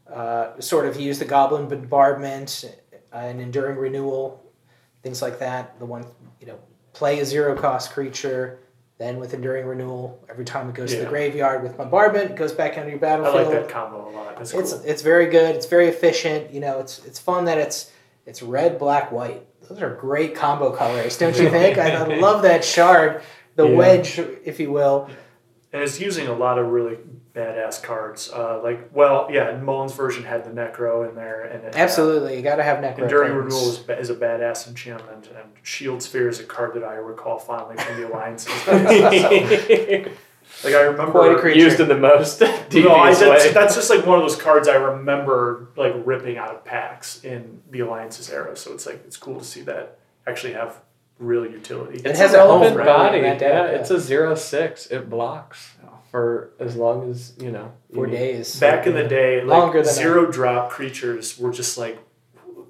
[0.09, 2.63] uh, sort of use the Goblin Bombardment,
[3.11, 4.41] uh, an Enduring Renewal,
[5.01, 5.79] things like that.
[5.79, 6.05] The one,
[6.39, 6.59] you know,
[6.93, 8.59] play a zero cost creature,
[8.99, 12.51] then with Enduring Renewal, every time it goes to the graveyard with Bombardment, it goes
[12.53, 13.35] back into your battlefield.
[13.35, 14.37] I like that combo a lot.
[14.37, 14.61] That's cool.
[14.61, 15.55] It's it's very good.
[15.55, 16.53] It's very efficient.
[16.53, 17.89] You know, it's it's fun that it's
[18.27, 19.47] it's red, black, white.
[19.71, 21.77] Those are great combo colors, don't you think?
[21.77, 23.21] I, I love that shard,
[23.55, 23.75] the Yeah.
[23.77, 25.09] wedge, if you will.
[25.73, 26.97] and it's using a lot of really
[27.33, 28.29] badass cards.
[28.29, 32.35] Uh, like, well, yeah, Mullins' version had the Necro in there, and it had- Absolutely,
[32.35, 33.03] you got to have necro.
[33.03, 33.55] Enduring cards.
[33.55, 37.39] Renewal is, is a badass enchantment, and Shield Sphere is a card that I recall
[37.39, 38.51] fondly from the Alliances.
[40.63, 41.59] like I remember, Quite a creature.
[41.59, 43.51] Used in the most devious no, I, that's, way.
[43.51, 47.61] that's just like one of those cards I remember like ripping out of packs in
[47.71, 48.55] the Alliances era.
[48.55, 50.81] So it's like it's cool to see that actually have
[51.19, 51.97] real utility.
[51.99, 53.17] It It's has a a home relevant run body.
[53.19, 53.65] in Yeah, yeah.
[53.67, 54.87] it's a zero six.
[54.87, 55.71] It blocks
[56.11, 57.71] for as long as you know.
[57.89, 58.17] you Four need.
[58.17, 58.59] days.
[58.59, 61.97] Back in the day, like Longer than zero drop creatures were just like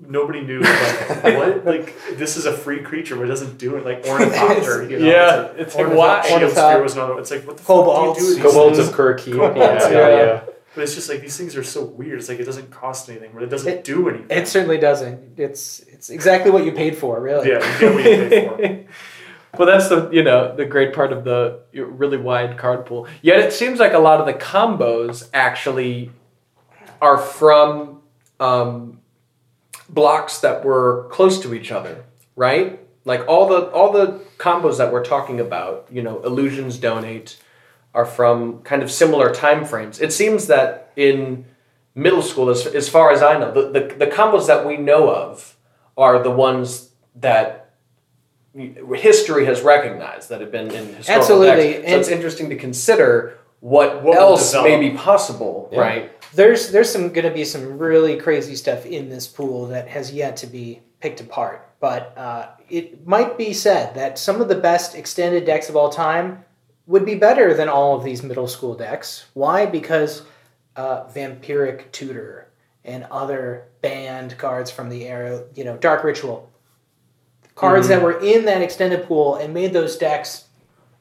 [0.08, 3.86] nobody knew like what like this is a free creature but it doesn't do it
[3.86, 4.84] like ornithopter.
[4.90, 5.06] You know?
[5.06, 6.22] Yeah, it's it's like, like why?
[6.24, 6.72] Shield Ornithop.
[6.72, 7.20] Sphere was another.
[7.20, 8.08] It's like what the Kobolds.
[8.08, 8.44] fuck do you do?
[8.44, 8.88] with these things?
[8.90, 9.34] of Kher Keep.
[9.36, 10.08] Kobolds, yeah, yeah.
[10.10, 10.42] yeah, yeah.
[10.74, 12.20] But it's just like these things are so weird.
[12.20, 14.28] It's like it doesn't cost anything, but it doesn't It- do anything.
[14.30, 15.38] It certainly doesn't.
[15.38, 17.50] It's it's exactly what you paid for, really.
[17.50, 18.84] yeah, you get what you pay
[19.54, 19.58] for.
[19.60, 23.06] well, that's the you know the great part of the really wide card pool.
[23.22, 26.10] Yet it seems like a lot of the combos actually
[27.02, 28.02] are from
[28.40, 29.01] um,
[29.94, 32.04] blocks that were close to each other,
[32.36, 32.80] right?
[33.06, 37.38] Like all the all the combos that we're talking about, you know, illusions donate
[37.94, 40.00] are from kind of similar time frames.
[40.00, 41.46] It seems that in
[41.94, 45.10] middle school, as, as far as I know, the, the, the combos that we know
[45.14, 45.58] of
[45.98, 47.74] are the ones that
[48.54, 51.92] history has recognized that have been in historical Absolutely, texts.
[51.92, 55.80] So it's interesting to consider what, What else may be possible, Yeah.
[55.80, 56.12] right?
[56.34, 60.12] There's there's some going to be some really crazy stuff in this pool that has
[60.14, 61.68] yet to be picked apart.
[61.80, 65.90] But uh, it might be said that some of the best extended decks of all
[65.90, 66.46] time
[66.86, 69.26] would be better than all of these middle school decks.
[69.34, 69.66] Why?
[69.66, 70.24] Because
[70.76, 72.48] uh, Vampiric Tutor
[72.86, 76.50] and other banned cards from the era, you know, Dark Ritual,
[77.56, 80.46] cards that were in that extended pool and made those decks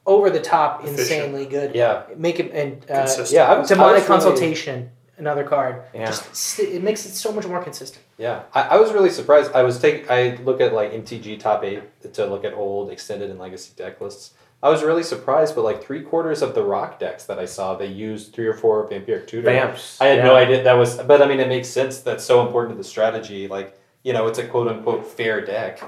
[0.05, 0.99] over the top, Efficient.
[0.99, 1.75] insanely good.
[1.75, 3.59] Yeah, Make it and uh, yeah.
[3.59, 4.89] Was, demonic was really- consultation
[5.21, 6.07] another card Yeah.
[6.07, 9.51] just st- it makes it so much more consistent Yeah, I, I was really surprised.
[9.53, 13.29] I was take I look at like MTG top eight to look at old extended
[13.29, 14.33] and legacy deck lists.
[14.63, 17.73] I was really surprised, but like three quarters of the rock decks that I saw,
[17.75, 19.49] they used three or four vampiric tutor.
[19.49, 19.99] Vamps.
[19.99, 20.25] I had yeah.
[20.25, 21.99] no idea that was, but I mean, it makes sense.
[22.01, 23.47] That's so important to the strategy.
[23.47, 25.81] Like you know, it's a quote unquote fair deck.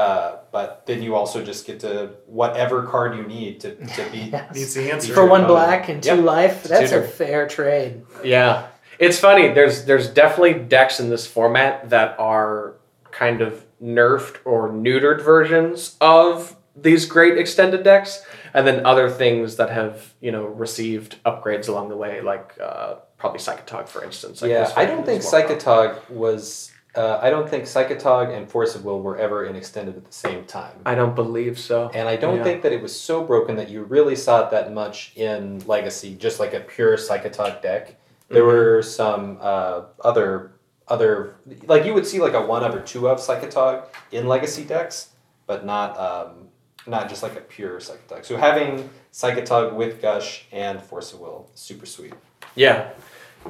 [0.00, 4.32] Uh, but then you also just get to whatever card you need to, to beat.
[4.54, 5.12] Needs the answer.
[5.12, 6.24] for one black and two yep.
[6.24, 7.04] life that's Tutor.
[7.04, 9.48] a fair trade Yeah, it's funny.
[9.48, 12.76] There's there's definitely decks in this format that are
[13.10, 19.56] kind of nerfed or neutered versions of these great extended decks, and then other things
[19.56, 24.40] that have you know received upgrades along the way, like uh, probably Psychotog, for instance.
[24.40, 25.58] yeah, I don't think is more common.
[25.58, 26.69] Psychotog was.
[26.94, 30.12] Uh, I don't think Psychotog and Force of Will were ever in extended at the
[30.12, 30.74] same time.
[30.84, 31.88] I don't believe so.
[31.94, 32.42] And I don't Yeah.
[32.44, 36.14] think that it was so broken that you really saw it that much in Legacy,
[36.16, 37.94] just like a pure Psychotog deck.
[38.28, 38.46] There Mhm.
[38.46, 40.52] were some uh, other
[40.88, 41.36] other
[41.68, 45.10] like you would see like a one of or two of Psychotog in Legacy decks,
[45.46, 46.48] but not um,
[46.86, 48.24] not just like a pure Psychotog.
[48.24, 52.14] So having Psychotog with Gush and Force of Will, super sweet.
[52.56, 52.88] Yeah,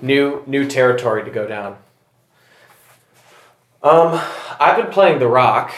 [0.03, 1.79] new new territory to go down.
[3.83, 4.21] Um,
[4.59, 5.73] I've been playing The Rock,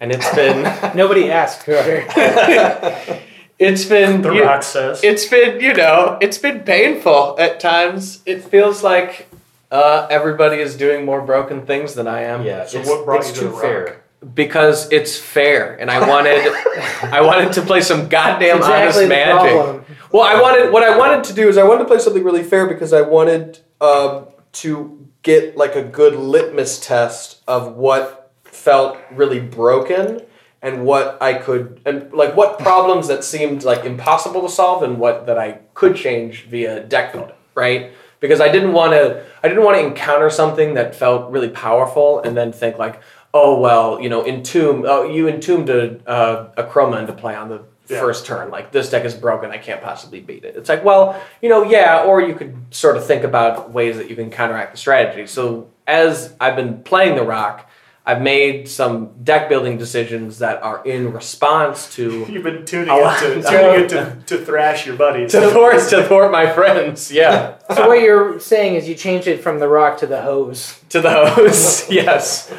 [0.00, 0.62] and it's been
[0.96, 1.66] Nobody asked.
[3.56, 5.04] It's been The you- Rock says.
[5.04, 8.20] it's been you know it's been painful at times.
[8.26, 9.28] It feels like
[9.70, 12.44] uh, everybody is doing more broken things than I am.
[12.44, 13.62] Yeah, So it's, what brought it's you to too The Rock?
[13.62, 14.02] fair.
[14.34, 16.40] because it's fair, and I wanted
[17.04, 19.52] I wanted to play some goddamn exactly honest the magic.
[19.52, 19.84] problem.
[20.10, 22.42] Well, I wanted what I wanted to do is I wanted to play something really
[22.42, 28.96] fair because I wanted um, to get like a good litmus test of what felt
[29.10, 30.20] really broken
[30.62, 34.98] and what I could and like what problems that seemed like impossible to solve and
[34.98, 37.92] what that I could change via deck building, right?
[38.20, 42.20] Because I didn't want to I didn't want to encounter something that felt really powerful
[42.20, 47.00] and then think like, oh well, you know, entomb oh you entombed a uh, Akroma
[47.00, 48.00] into play on the Yeah.
[48.00, 48.50] first turn.
[48.50, 50.56] Like this deck is broken, I can't possibly beat it.
[50.56, 54.08] It's like, well, you know, yeah, or you could sort of think about ways that
[54.08, 55.26] you can counteract the strategy.
[55.26, 57.68] So as I've been playing the rock,
[58.06, 63.18] I've made some deck building decisions that are in response to You've been tuning it
[63.20, 65.30] to tuning it to, to thrash your buddies.
[65.32, 67.10] to thwart to thwart my friends.
[67.10, 67.56] Yeah.
[67.74, 70.78] So what you're saying is you changed it from the rock to the hose.
[70.90, 72.52] to the hose, yes.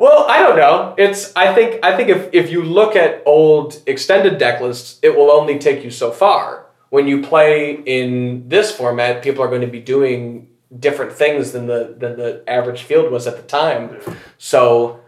[0.00, 0.94] Well, I don't know.
[0.96, 5.14] It's I think I think if if you look at old extended deck lists, it
[5.14, 6.64] will only take you so far.
[6.88, 11.66] When you play in this format, people are going to be doing different things than
[11.66, 14.00] the than the average field was at the time.
[14.38, 15.00] So,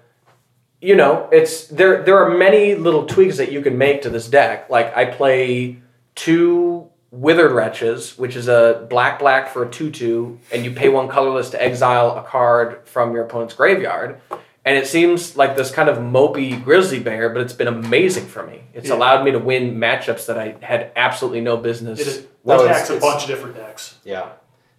[0.83, 4.28] you know, it's there there are many little tweaks that you can make to this
[4.28, 4.68] deck.
[4.68, 5.78] Like I play
[6.14, 10.90] two Withered Wretches, which is a black black for a 2 2, and you pay
[10.90, 14.20] one colorless to exile a card from your opponent's graveyard.
[14.64, 18.44] And it seems like this kind of mopey grizzly bear, but it's been amazing for
[18.46, 18.62] me.
[18.75, 18.94] It's Yeah.
[18.94, 21.98] allowed me to win matchups that I had absolutely no business.
[22.01, 23.96] It is- No, it's- attacks a bunch of different decks.
[24.05, 24.27] Yeah,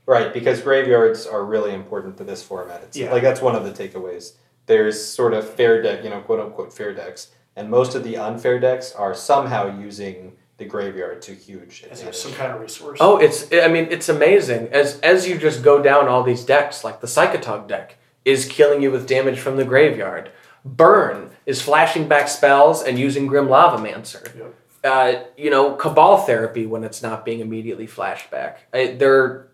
[0.06, 0.32] right.
[0.34, 2.82] Because graveyards are really important to this format.
[2.84, 3.12] It's Yeah.
[3.12, 4.34] like that's one of the takeaways.
[4.68, 8.16] There's sort of fair deck, you know, quote unquote fair decks, and most of the
[8.18, 12.16] unfair decks are somehow using the graveyard to huge As advantage.
[12.22, 13.00] some kind of resource.
[13.02, 16.84] Oh, it's I mean it's amazing as as you just go down all these decks
[16.86, 20.32] like the Psychotog deck is killing you with damage from the graveyard.
[20.66, 24.36] Burn is flashing back spells and using Grim Lavamancer.
[24.38, 24.56] Yep.
[24.84, 28.68] Uh, you know, Cabal Therapy when it's not being immediately flashed back.
[28.74, 29.48] I, there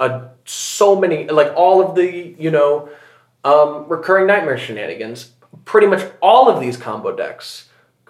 [0.00, 2.88] are so many like all of the you know
[3.44, 5.32] um, recurring nightmare shenanigans.
[5.64, 7.65] Pretty much all of these combo decks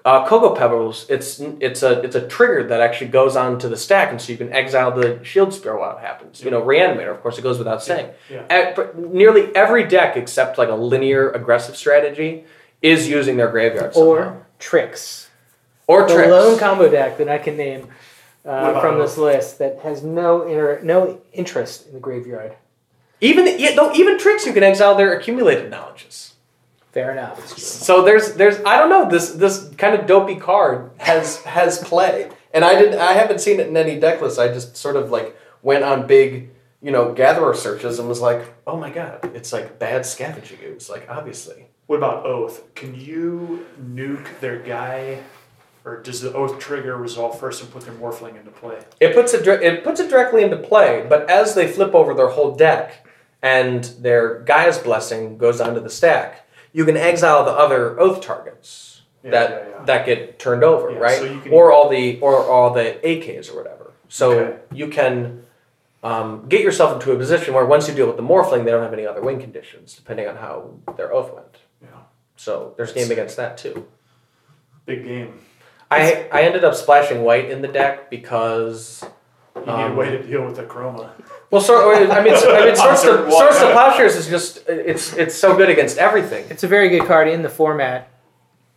[0.07, 4.11] uh, Cocoa Pebbles, it's it's a it's a trigger that actually goes onto the stack,
[4.13, 6.43] and so you can exile the Shield Sphere while it happens.
[6.45, 8.11] You know, Reanimator, of course, it goes without saying.
[8.31, 8.73] Yeah.
[8.77, 12.45] But nearly every deck except like a linear aggressive strategy
[12.81, 14.09] is using their graveyard somehow.
[14.09, 15.29] Or tricks.
[15.89, 16.31] or The tricks.
[16.31, 17.89] lone combo deck that I can name
[18.45, 22.55] uh, from this list that has no inter- no interest in the graveyard.
[23.21, 26.35] even yeah, though even tricks you can exile their accumulated knowledges.
[26.97, 27.59] Fair enough.
[27.59, 32.31] So there's there's I don't know this this kind of dopey card has has play,
[32.55, 34.39] and I didn't I haven't seen it in any deck list.
[34.39, 36.49] I just sort of like went on big
[36.81, 40.89] you know gatherer searches and was like, oh my god, it's like bad scavenging ooze,
[40.89, 41.67] like obviously.
[41.87, 42.75] What about Oath?
[42.75, 45.23] Can you nuke their guy,
[45.85, 48.79] or does the Oath trigger resolve first and put their Morphling into play?
[49.01, 52.15] It puts it dir- it puts it directly into play, but as they flip over
[52.15, 53.07] their whole deck
[53.43, 56.46] and their Gaia's blessing goes onto the stack,
[56.77, 59.85] you can exile the other oath targets Yeah, that yeah, yeah.
[59.89, 61.19] that get turned over, right?
[61.19, 63.93] so can- or all the or all the AKs or whatever.
[64.09, 64.57] So Okay.
[64.81, 65.43] you can
[66.03, 68.83] um, get yourself into a position where once you deal with the Morphling, they don't
[68.83, 70.55] have any other win conditions, depending on how
[70.99, 71.57] their oath went.
[71.83, 71.89] Yeah.
[72.37, 73.87] So there's game against that too.
[74.85, 75.31] Big game.
[75.91, 79.03] I I ended up splashing white in the deck because
[79.57, 81.09] You need Um, a way to deal with the chroma.
[81.51, 83.73] Well, sort, I mean, so, I mean, Swords to, Swords to.
[83.73, 86.45] Plowshares is just it's it's so good against everything.
[86.51, 88.09] It's a very good card in the format.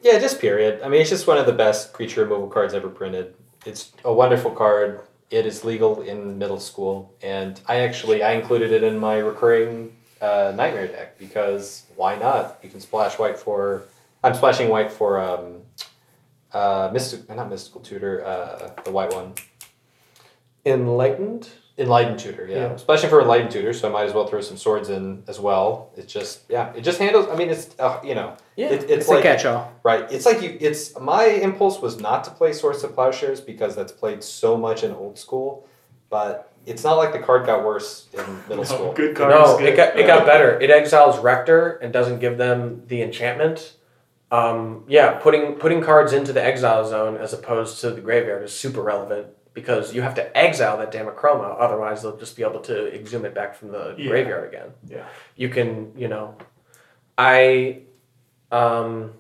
[0.02, 0.82] Yeah, just period.
[0.84, 3.34] I mean, it's just one of the best creature removal cards ever printed.
[3.66, 5.02] It's a wonderful card.
[5.32, 9.96] It is legal in middle school, and I actually I included it in my recurring
[10.22, 12.60] uh, nightmare deck because why not?
[12.64, 13.84] You can splash white for.
[14.24, 15.62] I'm splashing white for um,
[16.54, 19.34] uh, mystic, not mystical tutor, uh, the white one.
[20.66, 21.50] Enlightened.
[21.80, 22.58] Enlightened tutor, yeah.
[22.58, 22.63] Yeah.
[22.74, 25.92] Especially for enlightened tutor, so I might as well throw some swords in as well.
[25.96, 27.28] It's just yeah, it just handles.
[27.32, 29.72] I mean, it's uh, you know, Yeah, it, it's, It's, like a catch-all.
[29.84, 30.06] right.
[30.12, 30.58] It's like you.
[30.60, 34.84] It's my impulse was not to play Swords to Plowshares because that's played so much
[34.84, 35.65] in old school,
[36.10, 38.94] but it's not like the card got worse in middle No, school.
[38.94, 39.32] good card.
[39.32, 39.70] No, good.
[39.70, 40.60] it got it got better.
[40.60, 43.76] It exiles Rector and doesn't give them the enchantment.
[44.32, 48.52] Um, yeah, putting putting cards into the exile zone as opposed to the graveyard is
[48.54, 52.60] super relevant because you have to exile that damn Akroma, otherwise they'll just be able
[52.62, 54.10] to exhume it back from the Yeah.
[54.10, 54.70] graveyard again.
[54.88, 55.06] Yeah.
[55.36, 56.36] You can, you know,
[57.18, 57.82] I,
[58.52, 59.14] um,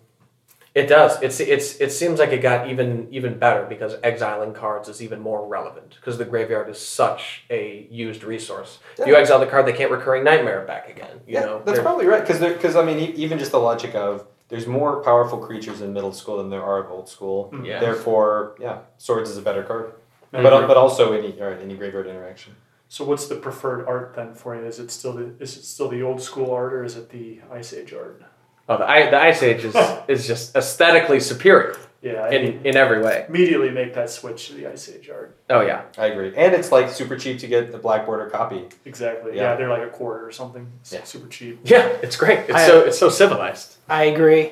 [0.75, 1.21] it does.
[1.21, 5.19] It's it's it seems like it got even even better because exiling cards is even
[5.19, 8.77] more relevant because the graveyard is such a used resource.
[8.97, 11.21] If you exile the card, they can't recurring nightmare back again.
[11.27, 14.27] You yeah, know, that's probably right because because I mean even just the logic of
[14.49, 17.53] there's more powerful creatures in middle school than there are of old school.
[17.63, 17.79] Yeah.
[17.79, 19.93] Therefore, yeah, swords is a better card.
[20.33, 22.55] And But but also any all right, any graveyard interaction.
[22.87, 24.65] So what's the preferred art then for you?
[24.65, 27.39] Is it still the is it still the old school art or is it the
[27.51, 28.21] Ice Age art?
[28.67, 29.75] Oh, the, I, the Ice Age is,
[30.07, 33.25] is just aesthetically superior Yeah, I in, in every way.
[33.27, 35.35] immediately make that switch to the Ice Age art.
[35.49, 38.67] Oh yeah, I agree, and it's like super cheap to get the black border copy.
[38.85, 39.35] Exactly.
[39.35, 39.41] Yeah.
[39.51, 40.67] Yeah, they're like a quarter or something.
[40.81, 41.03] It's Yeah.
[41.03, 41.59] super cheap.
[41.63, 42.41] yeah, it's great.
[42.41, 43.77] It's I- so it's so civilized.
[43.87, 44.51] I agree.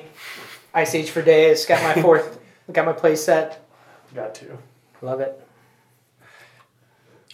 [0.74, 1.64] Ice Age for days.
[1.66, 2.40] Got my fourth.
[2.72, 3.64] got my play set.
[4.14, 4.58] Got to.
[5.00, 5.40] Love it.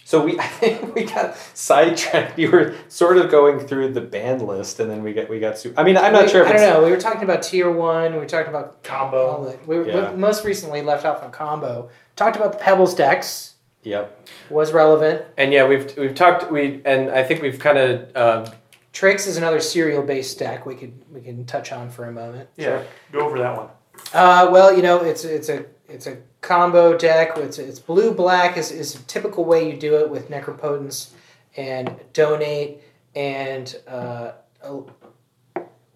[0.05, 2.37] So we I think we got sidetracked.
[2.39, 5.57] You were sort of going through the band list, and then we got we got
[5.57, 5.77] super.
[5.79, 6.83] I mean, I'm not We- sure if I don't know.
[6.85, 8.13] We were talking about tier one.
[8.13, 9.57] We were talking about Combo.
[9.65, 10.11] we, were, Yeah.
[10.11, 11.89] we most recently left off on combo.
[12.15, 13.55] Talked about the Pebbles decks.
[13.81, 14.29] Yep.
[14.49, 15.25] Was relevant.
[15.37, 18.51] And yeah, we've we've talked we and I think we've kind of uh,
[18.93, 22.47] Trix is another cereal based deck we could we can touch on for a moment.
[22.57, 22.83] Yeah.
[23.11, 23.69] Go over that one.
[24.13, 27.37] Uh, well, you know, it's it's a it's a combo deck.
[27.37, 31.09] It's it's blue black is, is a typical way you do it with Necropotence
[31.57, 32.81] and donate
[33.15, 34.31] and uh,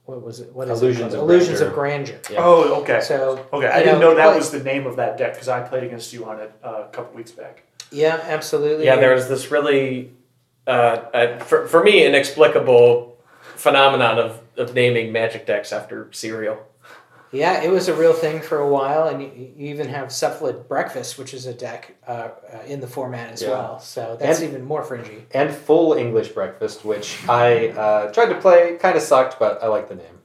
[0.06, 0.54] what was it?
[0.54, 1.18] What is Illusions it?
[1.18, 1.32] of called?
[1.32, 2.16] Illusions of Grandeur.
[2.18, 2.34] grandeur.
[2.34, 2.40] Yeah.
[2.44, 3.02] Oh, okay.
[3.02, 5.48] So Okay, I didn't know, know that play- was the name of that deck because
[5.48, 7.64] I played against you on it uh, a couple weeks back.
[7.92, 8.86] yeah, absolutely.
[8.86, 10.12] yeah, there was this really
[10.68, 10.72] uh,
[11.14, 13.18] uh, for for me inexplicable
[13.56, 16.58] phenomenon of of naming magic decks after cereal.
[17.32, 20.68] Yeah, it was a real thing for a while, and you, you even have Cephalid
[20.68, 22.30] Breakfast, which is a deck uh, uh,
[22.66, 23.50] in the format as Yeah.
[23.50, 23.80] well.
[23.80, 25.26] So that's And- even more fringy.
[25.32, 29.68] And full English breakfast, which I uh, tried to play, kind of sucked, but I
[29.68, 30.18] like the name.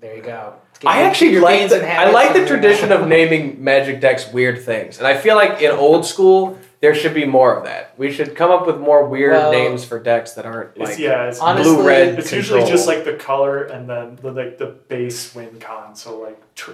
[0.00, 0.54] There you go.
[0.84, 5.06] I actually like the, I like the tradition of naming magic decks weird things, and
[5.06, 7.96] I feel like in old school there should be more of that.
[7.96, 10.98] We should come up with more weird Well, names for decks that aren't It's, like
[10.98, 12.18] yeah, it's, Honestly, blue red.
[12.18, 15.94] it's usually just like the color and then the, like the base win con.
[15.94, 16.72] So like tr-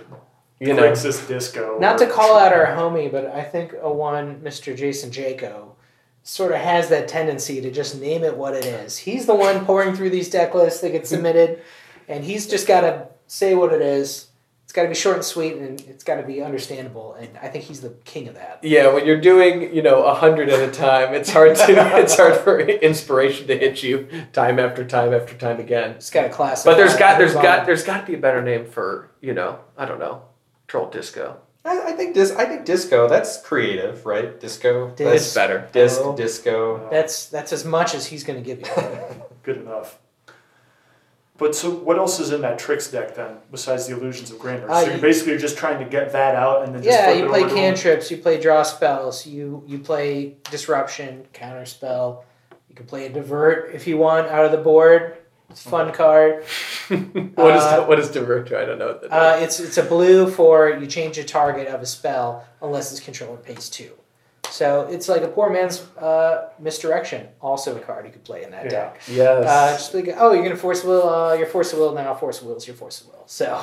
[0.58, 0.82] you know.
[0.82, 1.78] Crixus Disco.
[1.78, 4.74] Not to call tr- out our homie, but I think a one, Mr.
[4.74, 5.72] Jason Jaco,
[6.22, 8.96] sort of has that tendency to just name it what it is.
[8.96, 11.06] He's the one pouring through these deck lists that get hmm.
[11.06, 11.62] submitted,
[12.08, 14.28] and he's just got to say what it is.
[14.68, 17.14] It's got to be short and sweet, and it's got to be understandable.
[17.14, 18.58] And I think he's the king of that.
[18.62, 21.64] Yeah, when you're doing, you know, a hundred at a time, it's hard to
[21.98, 25.92] it's hard for inspiration to hit you time after time after time again.
[25.92, 26.64] It's got a class.
[26.66, 29.58] But there's got there's got there's got to be a better name for you know
[29.78, 30.24] I don't know
[30.66, 31.38] troll disco.
[31.64, 33.08] I, I think dis- I think disco.
[33.08, 34.38] That's creative, right?
[34.38, 34.90] Disco.
[34.90, 35.68] Dis- It's That's better.
[35.72, 36.90] disc disco.
[36.90, 38.66] That's that's as much as he's going to give you.
[39.44, 39.98] Good enough.
[41.38, 44.68] But so, what else is in that Trix deck then, besides the illusions of grandeur?
[44.70, 47.12] Uh, so you're you- basically just trying to get that out and then just yeah,
[47.12, 52.24] you play cantrips, you play draw spells, you you play disruption, counter spell.
[52.68, 55.16] You can play a divert if you want out of the board.
[55.50, 56.44] It's a fun card.
[56.88, 58.52] what is Uh, what is divert?
[58.52, 61.86] I don't know Uh, it's it's a blue for you change the target of a
[61.86, 63.92] spell unless its controller pays two.
[64.50, 67.28] So it's like a poor man's uh, misdirection.
[67.40, 68.70] Also a card you could play in that Yeah.
[68.70, 69.00] deck.
[69.08, 69.46] yes.
[69.46, 71.08] Uh, just like oh, you're gonna force will.
[71.08, 72.14] Uh, your force of will now.
[72.14, 73.22] Force of will is your force of will.
[73.26, 73.62] So,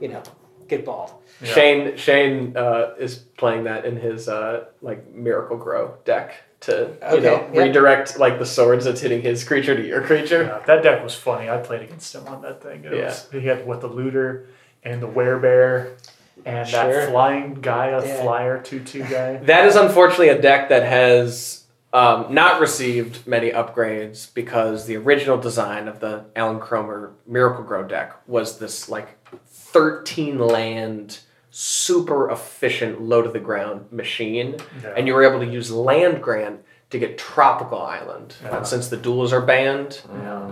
[0.00, 0.22] you know,
[0.68, 1.12] get balled.
[1.40, 1.52] Yeah.
[1.54, 7.06] Shane Shane uh, is playing that in his uh, like Miracle Gro deck to you
[7.08, 7.62] Okay, know yeah.
[7.62, 10.44] redirect like the swords that's hitting his creature to your creature.
[10.44, 11.50] Yeah, that deck was funny.
[11.50, 12.84] I played against him on that thing.
[12.84, 13.04] It Yeah.
[13.06, 14.46] was, he had what the looter
[14.84, 15.96] and the werebear
[16.44, 16.92] and Sure.
[16.92, 18.22] that flying guy, a Yeah.
[18.22, 19.36] flyer two two guy.
[19.44, 21.58] That is unfortunately a deck that has
[21.94, 27.82] um, not received many upgrades because the original design of the Alan Comer Miracle Gro
[27.84, 31.18] deck was this like 13 land,
[31.50, 34.56] super efficient, low to the ground machine.
[34.82, 34.94] Yeah.
[34.96, 36.60] And you were able to use land grant
[36.90, 38.36] to get Tropical Island.
[38.42, 38.56] Yeah.
[38.58, 40.00] And since the duals are banned,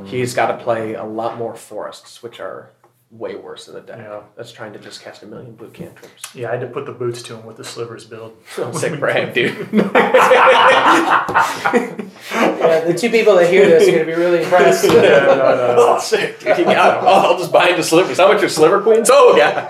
[0.05, 2.70] he's got to play a lot more forests, which are
[3.11, 3.99] way worse than a deck.
[3.99, 4.21] Yeah.
[4.37, 6.33] That's trying to just cast a million blue cantrips.
[6.35, 8.37] Yeah, I had to put the boots to him with the slivers build.
[8.57, 9.69] I'm sick brag, dude.
[12.33, 14.85] Yeah, the two people that hear this are going to be really impressed.
[14.91, 15.75] Yeah, no, no.
[15.79, 16.59] oh, sick, dude.
[16.59, 17.05] You got him.
[17.09, 18.19] Oh, I'll just buy into slivers.
[18.19, 19.09] How much are sliver queens?
[19.11, 19.67] Oh, yeah.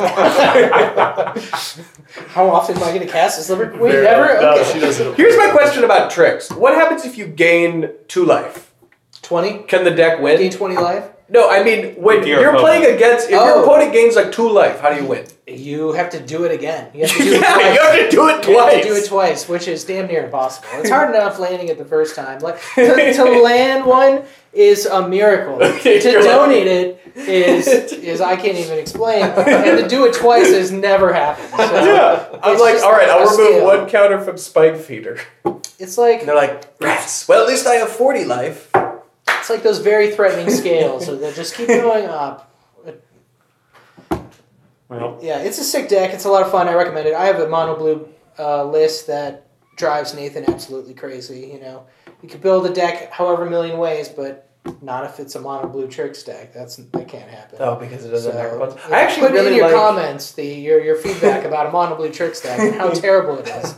[2.29, 3.93] How often am I going to cast a sliver queen?
[3.93, 4.41] Very- Never?
[4.41, 4.73] no, Okay.
[4.73, 5.15] she doesn't.
[5.17, 6.51] Here's my question about Trix.
[6.51, 8.73] What happens if you gain two life?
[9.23, 9.65] 20?
[9.65, 10.39] Can the deck win?
[10.39, 11.09] Gain 20 life?
[11.33, 12.83] No, I mean when With your you're opponent.
[12.83, 13.45] playing against if Oh.
[13.47, 15.25] your opponent gains like two life, how do you win?
[15.47, 16.91] You have to do it again.
[16.93, 17.75] You have to do it yeah, twice.
[17.75, 18.83] you have to do it You have twice.
[18.83, 20.69] to do it twice, which is damn near impossible.
[20.75, 22.41] It's hard enough landing it the first time.
[22.41, 24.23] Like to, to land one
[24.53, 25.63] is a miracle.
[25.63, 29.23] Okay, to you're donate it is is I can't even explain.
[29.23, 31.49] And to do it twice has never happened.
[31.51, 33.67] So yeah, I'm like, all right, I'll remove skill.
[33.67, 35.21] one counter from Spike Feeder.
[35.79, 37.27] It's like And they're like, rats.
[37.29, 38.69] Well, at least I have 40 life.
[39.51, 42.47] It's like those very threatening scales so that just keep going up.
[44.89, 46.13] Well, Yeah, it's a sick deck.
[46.15, 46.69] It's a lot of fun.
[46.69, 47.15] I recommend it.
[47.15, 49.47] I have a mono blue uh, list that
[49.77, 51.51] drives Nathan absolutely crazy.
[51.53, 51.87] You know,
[52.23, 54.49] you could build a deck however million ways, but
[54.83, 56.53] not if it's a mono blue Trix deck.
[56.53, 57.59] That's that can't happen.
[57.61, 58.75] Oh, because it So, doesn't have ones.
[58.89, 59.75] yeah, I actually put in really your like.
[59.77, 63.49] comments the your, your feedback about a mono blue Trix deck and how terrible it
[63.49, 63.75] is.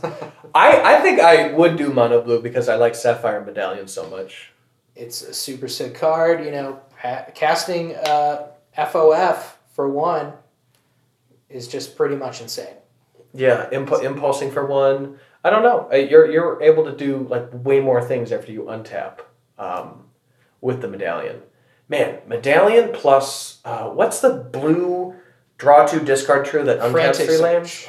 [0.55, 4.51] I, I think I would do mono blue because I like Sapphire Medallion so much.
[4.95, 6.43] It's a super sick card.
[6.45, 6.79] You know,
[7.35, 10.33] casting uh, FOF for one
[11.49, 12.75] is just pretty much insane.
[13.33, 15.19] Yeah, impu- impulsing for one.
[15.43, 15.89] I don't know.
[15.91, 19.19] Uh, You're you're able to do like way more things after you untap
[19.57, 20.05] um,
[20.61, 21.41] with the medallion.
[21.89, 25.15] Man, medallion plus uh, what's the blue
[25.57, 27.87] draw two discard true that untaps Frantic three lands?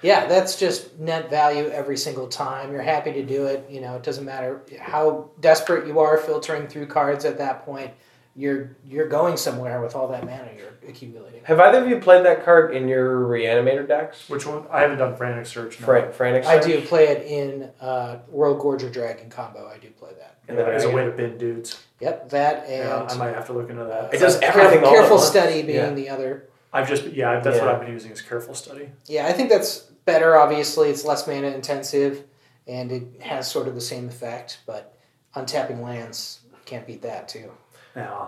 [0.00, 0.06] God.
[0.06, 2.72] Yeah, that's just net value every single time.
[2.72, 3.66] You're happy to do it.
[3.68, 7.90] You know, it doesn't matter how desperate you are filtering through cards at that point.
[8.36, 11.40] You're you're going somewhere with all that mana you're accumulating.
[11.42, 14.28] Have either of you played that card in your reanimator decks?
[14.28, 14.64] which one?
[14.70, 15.80] I haven't done frantic search.
[15.80, 15.86] No.
[15.86, 16.44] Fra- Frantic.
[16.46, 19.66] I do play it in uh, World Gorger Dragon combo.
[19.66, 20.38] I do play that.
[20.46, 21.82] And Yeah, then as a I- way to bin dudes.
[21.98, 24.14] Yep, that and Yeah, I might have to look into that.
[24.14, 25.90] It does everything Careful, all careful study being Yeah.
[25.90, 26.47] the other.
[26.72, 28.90] I've just yeah, that's what I've been using is careful study.
[29.06, 30.36] Yeah, I think that's better.
[30.36, 32.24] Obviously, it's less mana intensive,
[32.66, 34.58] and it has sort of the same effect.
[34.66, 34.94] But
[35.34, 37.50] untapping lands can't beat that too.
[37.96, 38.26] Yeah,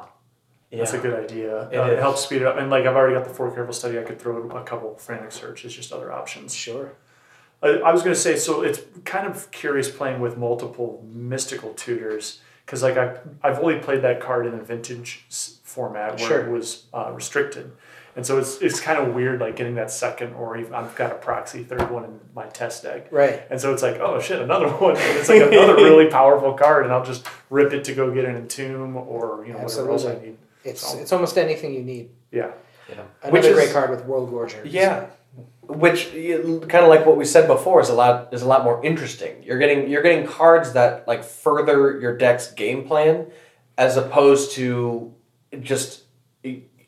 [0.70, 0.78] Yeah.
[0.78, 1.68] that's a good idea.
[1.70, 2.00] It uh, it is.
[2.00, 2.56] helps speed it up.
[2.58, 5.32] And like I've already got the four careful study, I could throw a couple frantic
[5.32, 5.64] search.
[5.64, 6.54] It's just other options.
[6.54, 6.92] Sure.
[7.62, 11.74] I, I was going to say, so it's kind of curious playing with multiple mystical
[11.74, 15.26] tutors because like I I've only played that card in a vintage
[15.62, 16.40] format where Sure.
[16.46, 17.70] it was uh, restricted,
[18.16, 21.12] and so it's it's kind of weird like getting that second or even I've got
[21.12, 23.08] a proxy third one in my test deck.
[23.12, 23.42] Right.
[23.50, 24.96] And so it's like, oh shit, another one.
[24.96, 28.24] And it's like another really powerful card, and I'll just rip it to go get
[28.24, 30.36] an entomb or you know whatever else I need.
[30.64, 32.10] It's So- it's almost anything you need.
[32.32, 32.50] Yeah,
[32.88, 34.60] Another Which is- great card with World Gorger.
[34.64, 35.06] Yeah,
[35.62, 38.84] which kind of like what we said before is a lot is a lot more
[38.84, 39.42] interesting.
[39.42, 43.26] You're getting you're getting cards that like further your deck's game plan,
[43.78, 45.14] as opposed to
[45.60, 46.02] just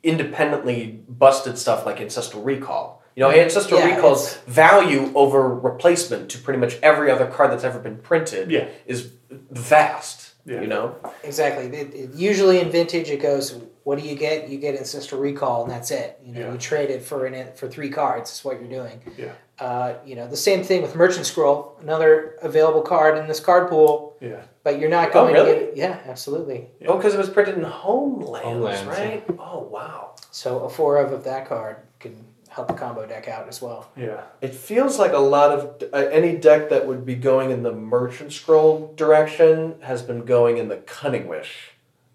[0.03, 3.03] independently busted stuff like ancestral recall.
[3.15, 7.65] You know, ancestral Yeah, recall's value over replacement to pretty much every other card that's
[7.65, 8.69] ever been printed Yeah.
[8.87, 9.11] is
[9.51, 10.31] vast.
[10.45, 10.61] Yeah.
[10.63, 11.67] You know, Exactly.
[11.67, 14.49] It, it- usually in vintage, it goes, "What do you get?
[14.49, 16.19] You get ancestral recall, and that's it.
[16.25, 16.53] You know, Yeah.
[16.53, 18.33] you trade it for an for three cards.
[18.33, 19.01] Is what you're doing.
[19.17, 19.33] Yeah.
[19.63, 23.69] Uh, you know, the same thing with Merchant Scroll, another available card in this card
[23.71, 25.59] pool, yeah, but you're not going Oh, going really?
[25.61, 25.75] to get.
[25.75, 25.77] it.
[25.77, 26.67] Yeah, absolutely.
[26.89, 29.23] oh, because it was printed in homelands, Homelands, right?
[29.39, 30.15] Oh wow.
[30.33, 32.15] So a four of of that card can
[32.49, 33.91] help the combo deck out as well.
[33.97, 34.23] yeah.
[34.41, 37.73] It feels like a lot of uh, any deck that would be going in the
[37.73, 41.53] Merchant Scroll direction has been going in the Cunning Wish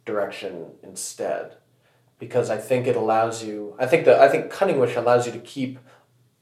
[0.06, 1.56] direction instead,
[2.20, 3.76] because I think it allows you.
[3.80, 5.80] I think that I think Cunning Wish allows you to keep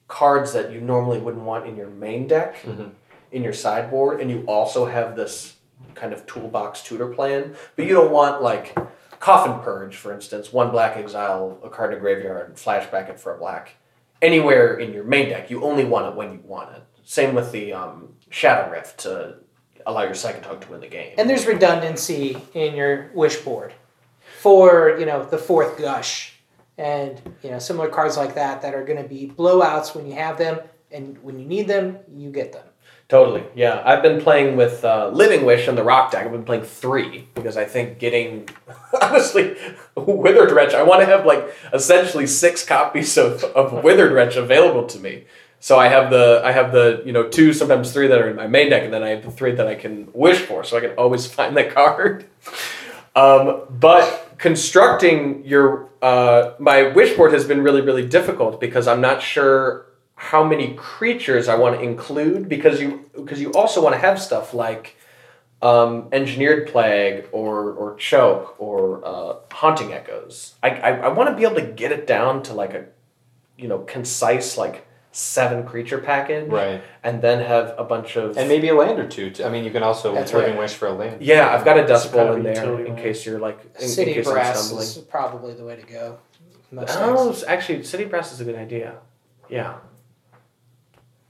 [0.07, 2.91] cards that you normally wouldn't want in your main deck Mhm.
[3.31, 5.55] in your sideboard, and you also have this
[5.95, 8.75] kind of toolbox tutor plan, but you don't want like.
[9.19, 13.33] Coffin Purge, for instance, one black exile, a card in a graveyard, flashback it for
[13.33, 13.71] a black
[14.21, 15.49] anywhere in your main deck.
[15.49, 16.83] You only want it when you want it.
[17.05, 19.37] Same with the um, Shadow Rift to
[19.87, 21.13] allow your Second Hug to win the game.
[21.17, 23.73] And there's redundancy in your wish board
[24.41, 26.34] for you know the fourth gush,
[26.77, 30.13] and you know similar cards like that that are going to be blowouts when you
[30.13, 30.59] have them,
[30.91, 32.65] and when you need them, you get them.
[33.07, 33.81] totally, yeah.
[33.85, 36.25] I've been playing with uh, Living Wish and the Rock deck.
[36.25, 38.49] I've been playing three because I think getting
[39.01, 39.55] honestly
[39.95, 40.73] Withered Wretch.
[40.73, 45.25] I want to have like essentially six copies of, of Withered Wretch available to me.
[45.59, 48.35] So I have the I have the you know two sometimes three that are in
[48.35, 50.77] my main deck, and then I have the three that I can wish for, so
[50.77, 52.25] I can always find the card.
[53.15, 59.01] Um, but constructing your uh, my wish board has been really really difficult because I'm
[59.01, 63.95] not sure how many creatures I want to include because you because you also want
[63.95, 64.95] to have stuff like
[65.61, 70.55] um, engineered plague or or choke or uh, haunting echoes.
[70.63, 72.85] I I, I want to be able to get it down to like a
[73.57, 74.85] you know concise like
[75.17, 76.81] seven creature package Right.
[77.01, 79.31] and then have a bunch of And maybe a land or two.
[79.45, 80.59] I mean, you can also That's Living right.
[80.59, 81.21] Wish for a land.
[81.21, 82.97] yeah I've got a dust bowl in there in land.
[82.97, 84.87] case you're like in, in City case I'm brass stumbling.
[84.87, 86.17] is probably the way to go.
[86.71, 87.43] Most Oh, things.
[87.45, 88.95] actually, city brass is a good idea.
[89.47, 89.75] Yeah.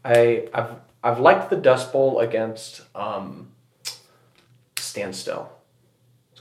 [0.03, 0.71] I I've
[1.03, 3.49] I've liked the dust bowl against um,
[4.77, 5.51] standstill.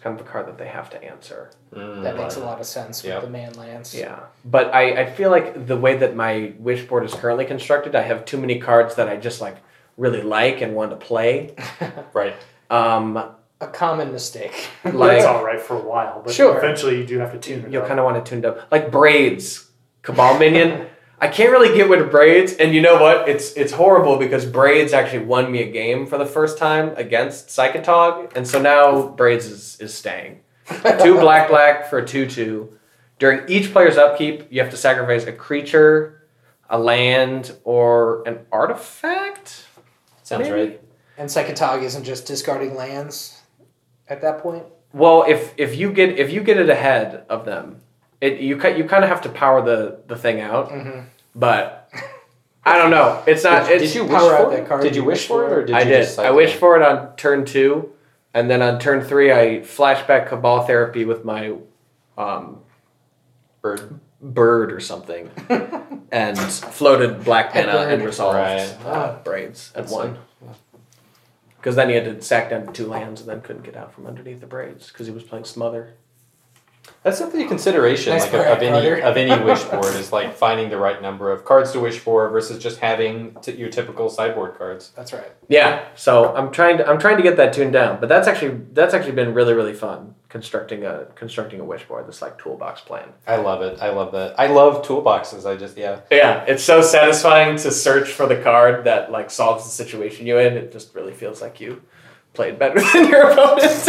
[0.04, 1.50] It's kind of a card that they have to answer.
[1.72, 2.02] Mm.
[2.02, 3.94] That makes a lot of sense with the man lands.
[3.94, 7.94] Yeah, but I I feel like the way that my wish board is currently constructed,
[7.94, 9.56] I have too many cards that I just like
[9.96, 11.54] really like and want to play.
[12.12, 12.34] Right.
[12.68, 13.16] Um,
[13.62, 14.68] A common mistake.
[14.84, 16.58] Well, Like- that's all right for a while, but Sure.
[16.58, 17.88] eventually you do have to tune it you'll up.
[17.88, 19.70] kind of want to tune it up like braids
[20.02, 20.70] cabal minion
[21.24, 24.44] i can't really get rid of braids and you know what it's it's horrible because
[24.44, 29.08] braids actually won me a game for the first time against psychotog and so now
[29.08, 30.40] braids is, is staying
[31.02, 32.68] two black black for a 2-2
[33.18, 36.20] during each player's upkeep you have to sacrifice a creature
[36.70, 39.64] a land or an artifact
[40.24, 40.70] Sounds Maybe?
[40.70, 40.80] right.
[41.18, 43.42] And Psychotog isn't just discarding lands
[44.08, 44.64] at that point.
[44.92, 47.82] Well, if if you get if you get it ahead of them,
[48.20, 50.70] it you ki- you kind of have to power the the thing out.
[50.70, 51.00] Mm-hmm.
[51.34, 51.90] But
[52.64, 53.22] I don't know.
[53.26, 53.66] It's not.
[53.66, 54.68] Did, It's, did you wish power out for that it?
[54.68, 56.02] card Did you you wish wish for it, or did I you did.
[56.04, 56.18] just?
[56.18, 57.92] I wished for it on turn two,
[58.32, 61.54] and then on turn three, I flashback cabal therapy with my
[62.16, 62.60] um,
[63.62, 63.98] bird.
[64.22, 65.30] bird or something,
[66.12, 68.06] and floated black Pet mana and bird.
[68.06, 68.76] resolved Right.
[68.86, 70.12] uh, braids at That's one.
[70.40, 70.56] like-
[71.58, 73.92] Because then he had to sack down to two lands and then couldn't get out
[73.92, 75.94] from underneath the braids because he was playing smother.
[77.04, 80.34] That's something a consideration Nice like of, of any of any wish board is like
[80.34, 84.08] finding the right number of cards to wish for versus just having t- your typical
[84.08, 84.90] sideboard cards.
[84.96, 85.30] That's right.
[85.48, 88.62] Yeah, so I'm trying to I'm trying to get that tuned down, but that's actually
[88.72, 92.08] that's actually been really really fun constructing a constructing a wish board.
[92.08, 93.10] This like toolbox plan.
[93.26, 93.80] I love it.
[93.82, 94.40] I love that.
[94.40, 95.44] I love toolboxes.
[95.44, 96.00] I just yeah.
[96.10, 100.38] Yeah, it's so satisfying to search for the card that like solves the situation you
[100.38, 100.54] in.
[100.54, 101.82] It just really feels like you
[102.34, 103.86] played better than your opponent.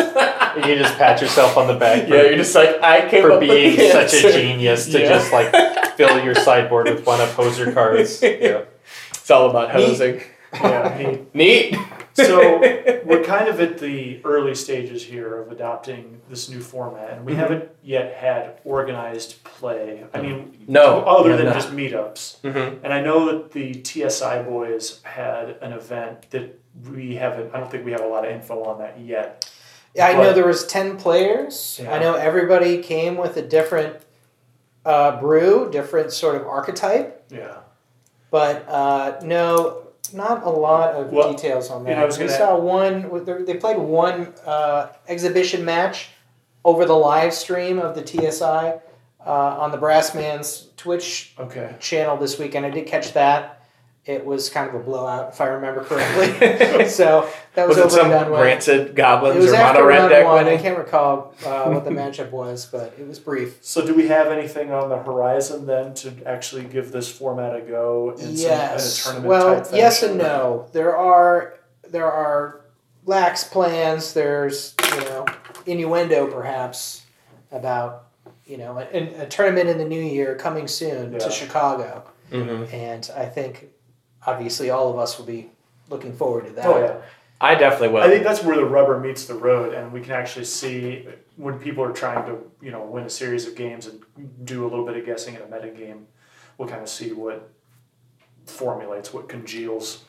[0.65, 3.33] You just pat yourself on the back for, yeah, you're just like I came for
[3.33, 5.09] up being such a genius to Yeah.
[5.09, 8.21] just like fill your sideboard with one of poser cards.
[8.21, 8.61] Yeah.
[9.11, 10.21] It's all about hosing.
[10.53, 10.97] Yeah,
[11.33, 11.35] neat.
[11.35, 11.75] Neat.
[12.13, 12.59] So
[13.05, 17.33] we're kind of at the early stages here of adopting this new format, and we
[17.33, 17.37] Mhm.
[17.37, 20.05] haven't yet had organized play.
[20.13, 22.39] I mean, No, other we than have just meetups.
[22.41, 22.83] mm-hmm.
[22.85, 26.57] And I know that the TSI boys had an event that
[26.89, 27.53] we haven't.
[27.53, 29.49] I don't think we have a lot of info on that yet.
[29.93, 31.79] Yeah, I know there was ten players.
[31.81, 31.93] Yeah.
[31.93, 33.97] I know everybody came with a different
[34.85, 37.57] uh, brew, different sort of archetype, Yeah.
[38.29, 41.89] but uh, no, not a lot of Well, details on that.
[41.91, 43.09] you know, I was we saw one.
[43.45, 46.09] They played one uh, exhibition match
[46.63, 48.73] over the live stream of the TSI
[49.25, 51.75] uh, on the Brassman's Twitch Okay.
[51.79, 52.65] channel this weekend.
[52.65, 53.54] I did catch that.
[54.05, 56.85] It was kind of a blowout, if I remember correctly.
[56.89, 58.41] so that was, Was, it over some and done with.
[58.41, 60.47] rancid It goblins was or after mono red round deck one.
[60.47, 63.57] I can't recall uh, what the matchup was, but it was brief.
[63.61, 67.61] So do we have anything on the horizon then to actually give this format a
[67.61, 69.03] go in, some, in a yes.
[69.03, 70.67] tournament Well, type yes and no.
[70.71, 71.55] There are
[71.89, 72.61] there are
[73.05, 74.13] lax plans.
[74.13, 75.25] There's you know
[75.65, 77.01] innuendo perhaps
[77.51, 78.07] about
[78.45, 81.17] you know a, a tournament in the new year coming soon Yeah.
[81.19, 82.73] to Chicago, Mm-hmm.
[82.75, 83.69] and I think
[84.25, 85.49] obviously all of us will be
[85.89, 86.65] looking forward to that.
[86.65, 86.97] Oh yeah.
[87.41, 88.01] I definitely will.
[88.01, 91.05] I think that's where the rubber meets the road, and we can actually see
[91.35, 94.01] when people are trying to, you know, win a series of games and
[94.45, 96.07] do a little bit of guessing in a meta game.
[96.57, 97.49] We'll kind of see what
[98.45, 100.03] formulates, what congeals.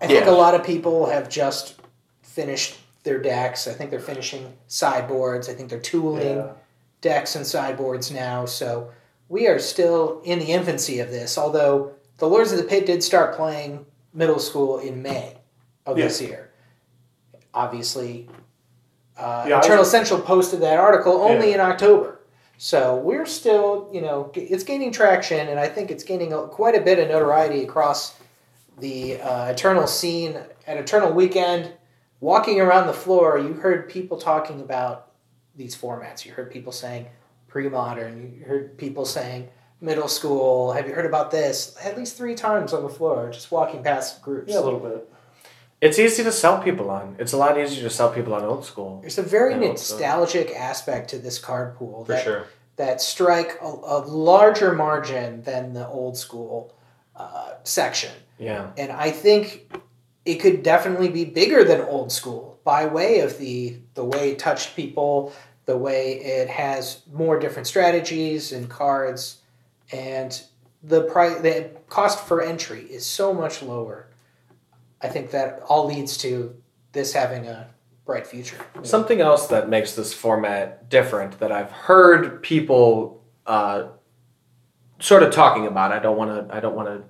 [0.00, 1.80] I think a lot of people have just
[2.22, 3.66] finished their decks.
[3.68, 5.48] I think they're finishing sideboards.
[5.48, 6.52] I think they're tooling Yeah.
[7.00, 8.46] decks and sideboards now.
[8.46, 8.90] So
[9.28, 11.36] we are still in the infancy of this.
[11.36, 15.34] Although the Lords of the Pit did start playing middle school in May
[15.86, 16.50] of this year.
[17.54, 18.28] Obviously,
[19.16, 22.20] uh, Yeah, Eternal was- Essential posted that article only in October.
[22.60, 26.80] So we're still, you know, it's gaining traction, and I think it's gaining quite a
[26.80, 28.16] bit of notoriety across
[28.78, 31.72] the uh, Eternal scene at Eternal Weekend.
[32.20, 35.12] Walking around the floor, you heard people talking about
[35.54, 36.24] these formats.
[36.24, 37.06] You heard people saying
[37.46, 38.34] pre-modern.
[38.38, 39.48] You heard people saying
[39.80, 40.72] middle school.
[40.72, 41.76] Have you heard about this?
[41.82, 44.52] At least three times on the floor, just walking past groups.
[44.52, 45.08] Yeah, a little bit.
[45.80, 47.14] It's easy to sell people on.
[47.20, 49.00] It's a lot easier to sell people on old school.
[49.00, 49.94] There's a very I hope so.
[49.94, 52.46] nostalgic aspect to this card pool For that, sure.
[52.76, 56.74] that strike a, a larger margin than the old school
[57.14, 58.10] uh, section.
[58.38, 58.70] Yeah.
[58.76, 59.72] And I think
[60.24, 64.38] it could definitely be bigger than old school by way of the the way it
[64.40, 65.32] touched people,
[65.64, 69.38] the way it has more different strategies and cards,
[69.92, 70.42] and
[70.82, 74.08] the price the cost for entry is so much lower.
[75.00, 76.54] I think that all leads to
[76.92, 77.68] this having a
[78.04, 78.56] bright future.
[78.82, 83.88] Something else that makes this format different that I've heard people uh,
[84.98, 85.92] sort of talking about.
[85.92, 86.54] I don't want to.
[86.54, 87.04] I don't want to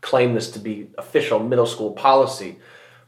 [0.00, 2.58] claim this to be official middle school policy,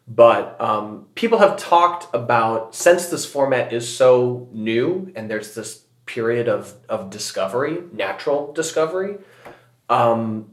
[0.07, 5.84] but um, people have talked about since this format is so new and there's this
[6.07, 9.19] period of of discovery, natural discovery.
[9.89, 10.51] Um,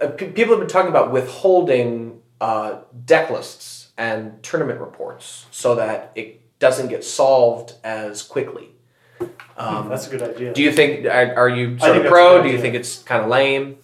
[0.00, 6.12] uh, people have been talking about withholding uh, deck lists and tournament reports so that
[6.14, 8.70] it doesn't get solved as quickly.
[9.56, 10.52] Um, That's a good idea.
[10.52, 12.42] do you think are, you sort of a pro?
[12.42, 13.78] Do you think it's kind of lame?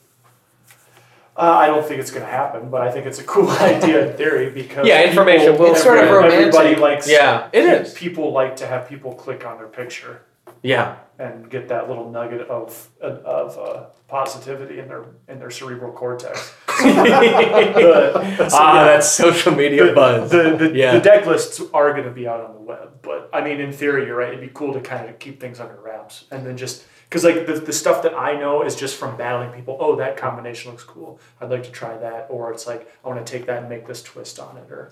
[1.35, 4.11] Uh, I don't think it's going to happen, but I think it's a cool idea
[4.11, 7.09] in theory because Yeah, information will It's sort of every- Everybody likes.
[7.11, 7.95] Yeah, it is.
[7.95, 10.23] People like to have people click on their picture
[10.63, 15.93] Yeah, and get that little nugget of of uh, positivity in their in their cerebral
[15.93, 16.55] cortex.
[16.67, 16.83] The-
[18.49, 20.31] so, ah, yeah, that's social media the, buzz.
[20.31, 20.95] The, the, Yeah.
[20.95, 23.73] the deck lists are going to be out on the web, but I mean, in
[23.73, 24.29] theory, you're right.
[24.29, 27.47] It'd be cool to kind of keep things under wraps and then just because like
[27.47, 29.77] the, the stuff that I know is just from battling people.
[29.81, 31.21] Oh, that combination looks cool.
[31.41, 33.87] I'd like to try that, or it's like I want to take that and make
[33.87, 34.91] this twist on it, or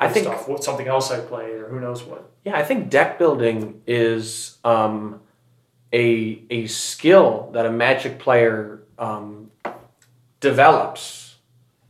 [0.00, 2.30] I think off what something else I played, or who knows what.
[2.44, 5.20] Yeah, I think deck building is um,
[5.92, 9.50] a a skill that a Magic player um,
[10.40, 11.36] develops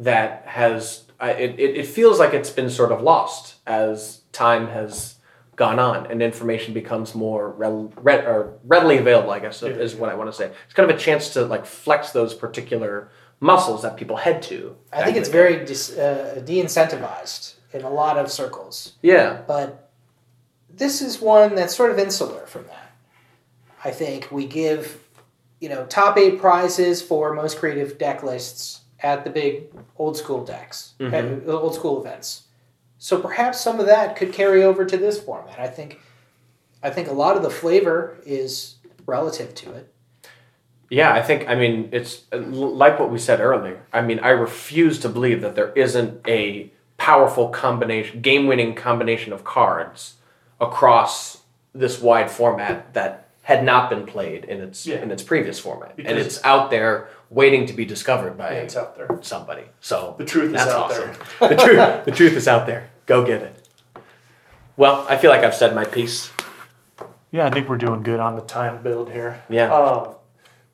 [0.00, 4.66] that has I it, it it feels like it's been sort of lost as time
[4.68, 5.16] has
[5.54, 9.30] gone on and information becomes more rel- re- or readily available.
[9.30, 10.50] I guess is what I want to say.
[10.64, 14.76] It's kind of a chance to like flex those particular muscles that people head to.
[14.92, 18.94] I think it's very dis, uh, de-incentivized in a lot of circles.
[19.02, 19.90] yeah but
[20.72, 22.92] this is one that's sort of insular from that.
[23.84, 25.02] I think we give,
[25.60, 29.64] you know, top eight prizes for most creative deck lists at the big
[29.98, 31.12] old school decks, Mhm.
[31.46, 32.44] at old school events.
[32.98, 35.58] So perhaps some of that could carry over to this format.
[35.58, 35.98] I think,
[36.82, 39.92] I think a lot of the flavor is relative to it.
[40.88, 43.82] Yeah, I think, I mean, it's like what we said earlier.
[43.92, 49.32] I mean, I refuse to believe that there isn't a powerful combination, game winning combination
[49.32, 50.16] of cards
[50.60, 51.38] across
[51.74, 54.98] this wide format that had not been played in its Yeah.
[55.00, 55.94] in its previous format.
[55.96, 59.08] and it's out there waiting to be discovered by Yeah, it's out there.
[59.22, 59.62] somebody.
[59.80, 61.10] So The truth is out awesome.
[61.40, 62.90] the truth the truth is out there.
[63.06, 63.66] Go get it.
[64.76, 66.30] Well, I feel like I've said my piece.
[67.32, 69.42] Yeah, I think we're doing good on the time build here.
[69.48, 69.72] Yeah.
[69.72, 70.14] Um,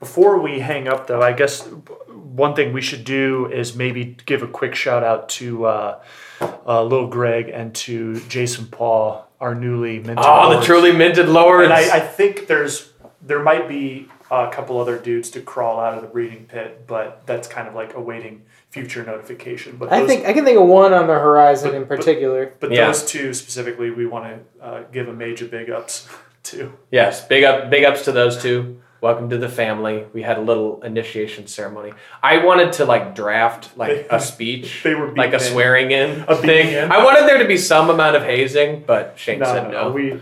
[0.06, 1.66] before we hang up, though, I guess
[2.08, 6.00] one thing we should do is maybe give a quick shout out to uh,
[6.40, 10.18] uh, Lil Greg and to Jason Paul, our newly minted.
[10.20, 11.64] Oh, the truly minted lords.
[11.64, 15.94] And I, I think there's there might be a couple other dudes to crawl out
[15.96, 19.76] of the breeding pit, but that's kind of like awaiting future notification.
[19.76, 22.52] But I think I can think of one on the horizon But- in but- particular.
[22.60, 22.86] but Yeah.
[22.86, 24.24] those two specifically, we want
[24.60, 26.08] to uh, give a major big ups
[26.44, 26.72] to.
[26.92, 28.80] Yes, big up, big ups to those two.
[29.02, 30.06] Welcome to the family.
[30.14, 31.92] We had a little initiation ceremony.
[32.22, 36.34] I wanted to like draft like a speech, They were like a swearing in A
[36.34, 36.68] thing.
[36.72, 36.90] in.
[36.90, 39.90] I wanted there to be some amount of hazing, but Shane No, said no.
[39.90, 40.12] we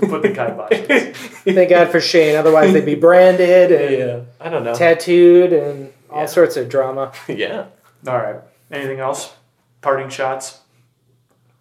[0.00, 0.70] we put the kibosh.
[1.44, 2.34] Thank God for Shane.
[2.36, 4.74] Otherwise, they'd be branded and yeah, I don't know.
[4.74, 6.26] tattooed and all Yeah.
[6.26, 7.12] sorts of drama.
[7.28, 7.66] yeah.
[8.06, 8.36] All right.
[8.70, 9.32] Anything else?
[9.80, 10.58] Parting shots.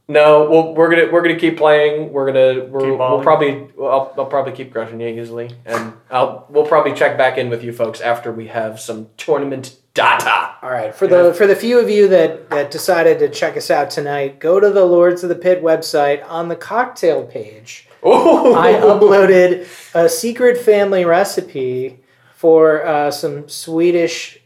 [0.09, 2.13] No, well, we're gonna we're gonna keep playing.
[2.13, 6.45] We're gonna we're, Keep we'll probably I'll, I'll probably keep crushing you easily, and I'll
[6.49, 10.55] we'll probably check back in with you folks after we have some tournament data.
[10.61, 13.69] All right, for the for the few of you that that decided to check us
[13.69, 17.89] out tonight, go to the Lords of the Pit website on the cocktail page.
[18.01, 21.99] Oh, I uploaded a secret family recipe
[22.33, 24.39] for uh, some Swedish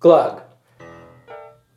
[0.00, 0.41] glug,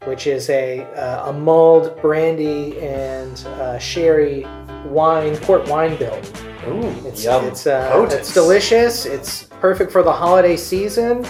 [0.05, 4.45] which is a uh, a mulled brandy and uh, sherry
[4.85, 6.25] wine port wine build.
[6.67, 7.45] Ooh, It's yum.
[7.45, 9.05] it's uh, it's delicious.
[9.05, 11.25] It's perfect for the holiday season,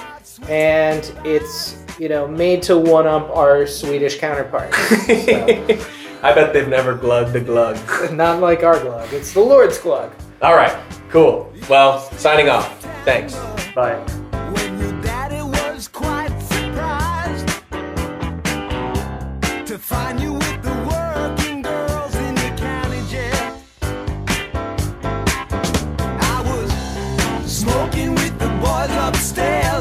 [0.47, 4.77] and it's you know made to one up our Swedish counterparts.
[6.21, 7.77] So, I bet they've never glugged the glug.
[8.11, 9.13] not like our glug.
[9.13, 10.11] It's the Lord's glug.
[10.41, 10.75] All right,
[11.09, 11.53] cool.
[11.69, 12.81] Well, signing off.
[13.05, 13.35] Thanks.
[13.75, 14.01] Bye.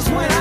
[0.01, 0.34] smiles when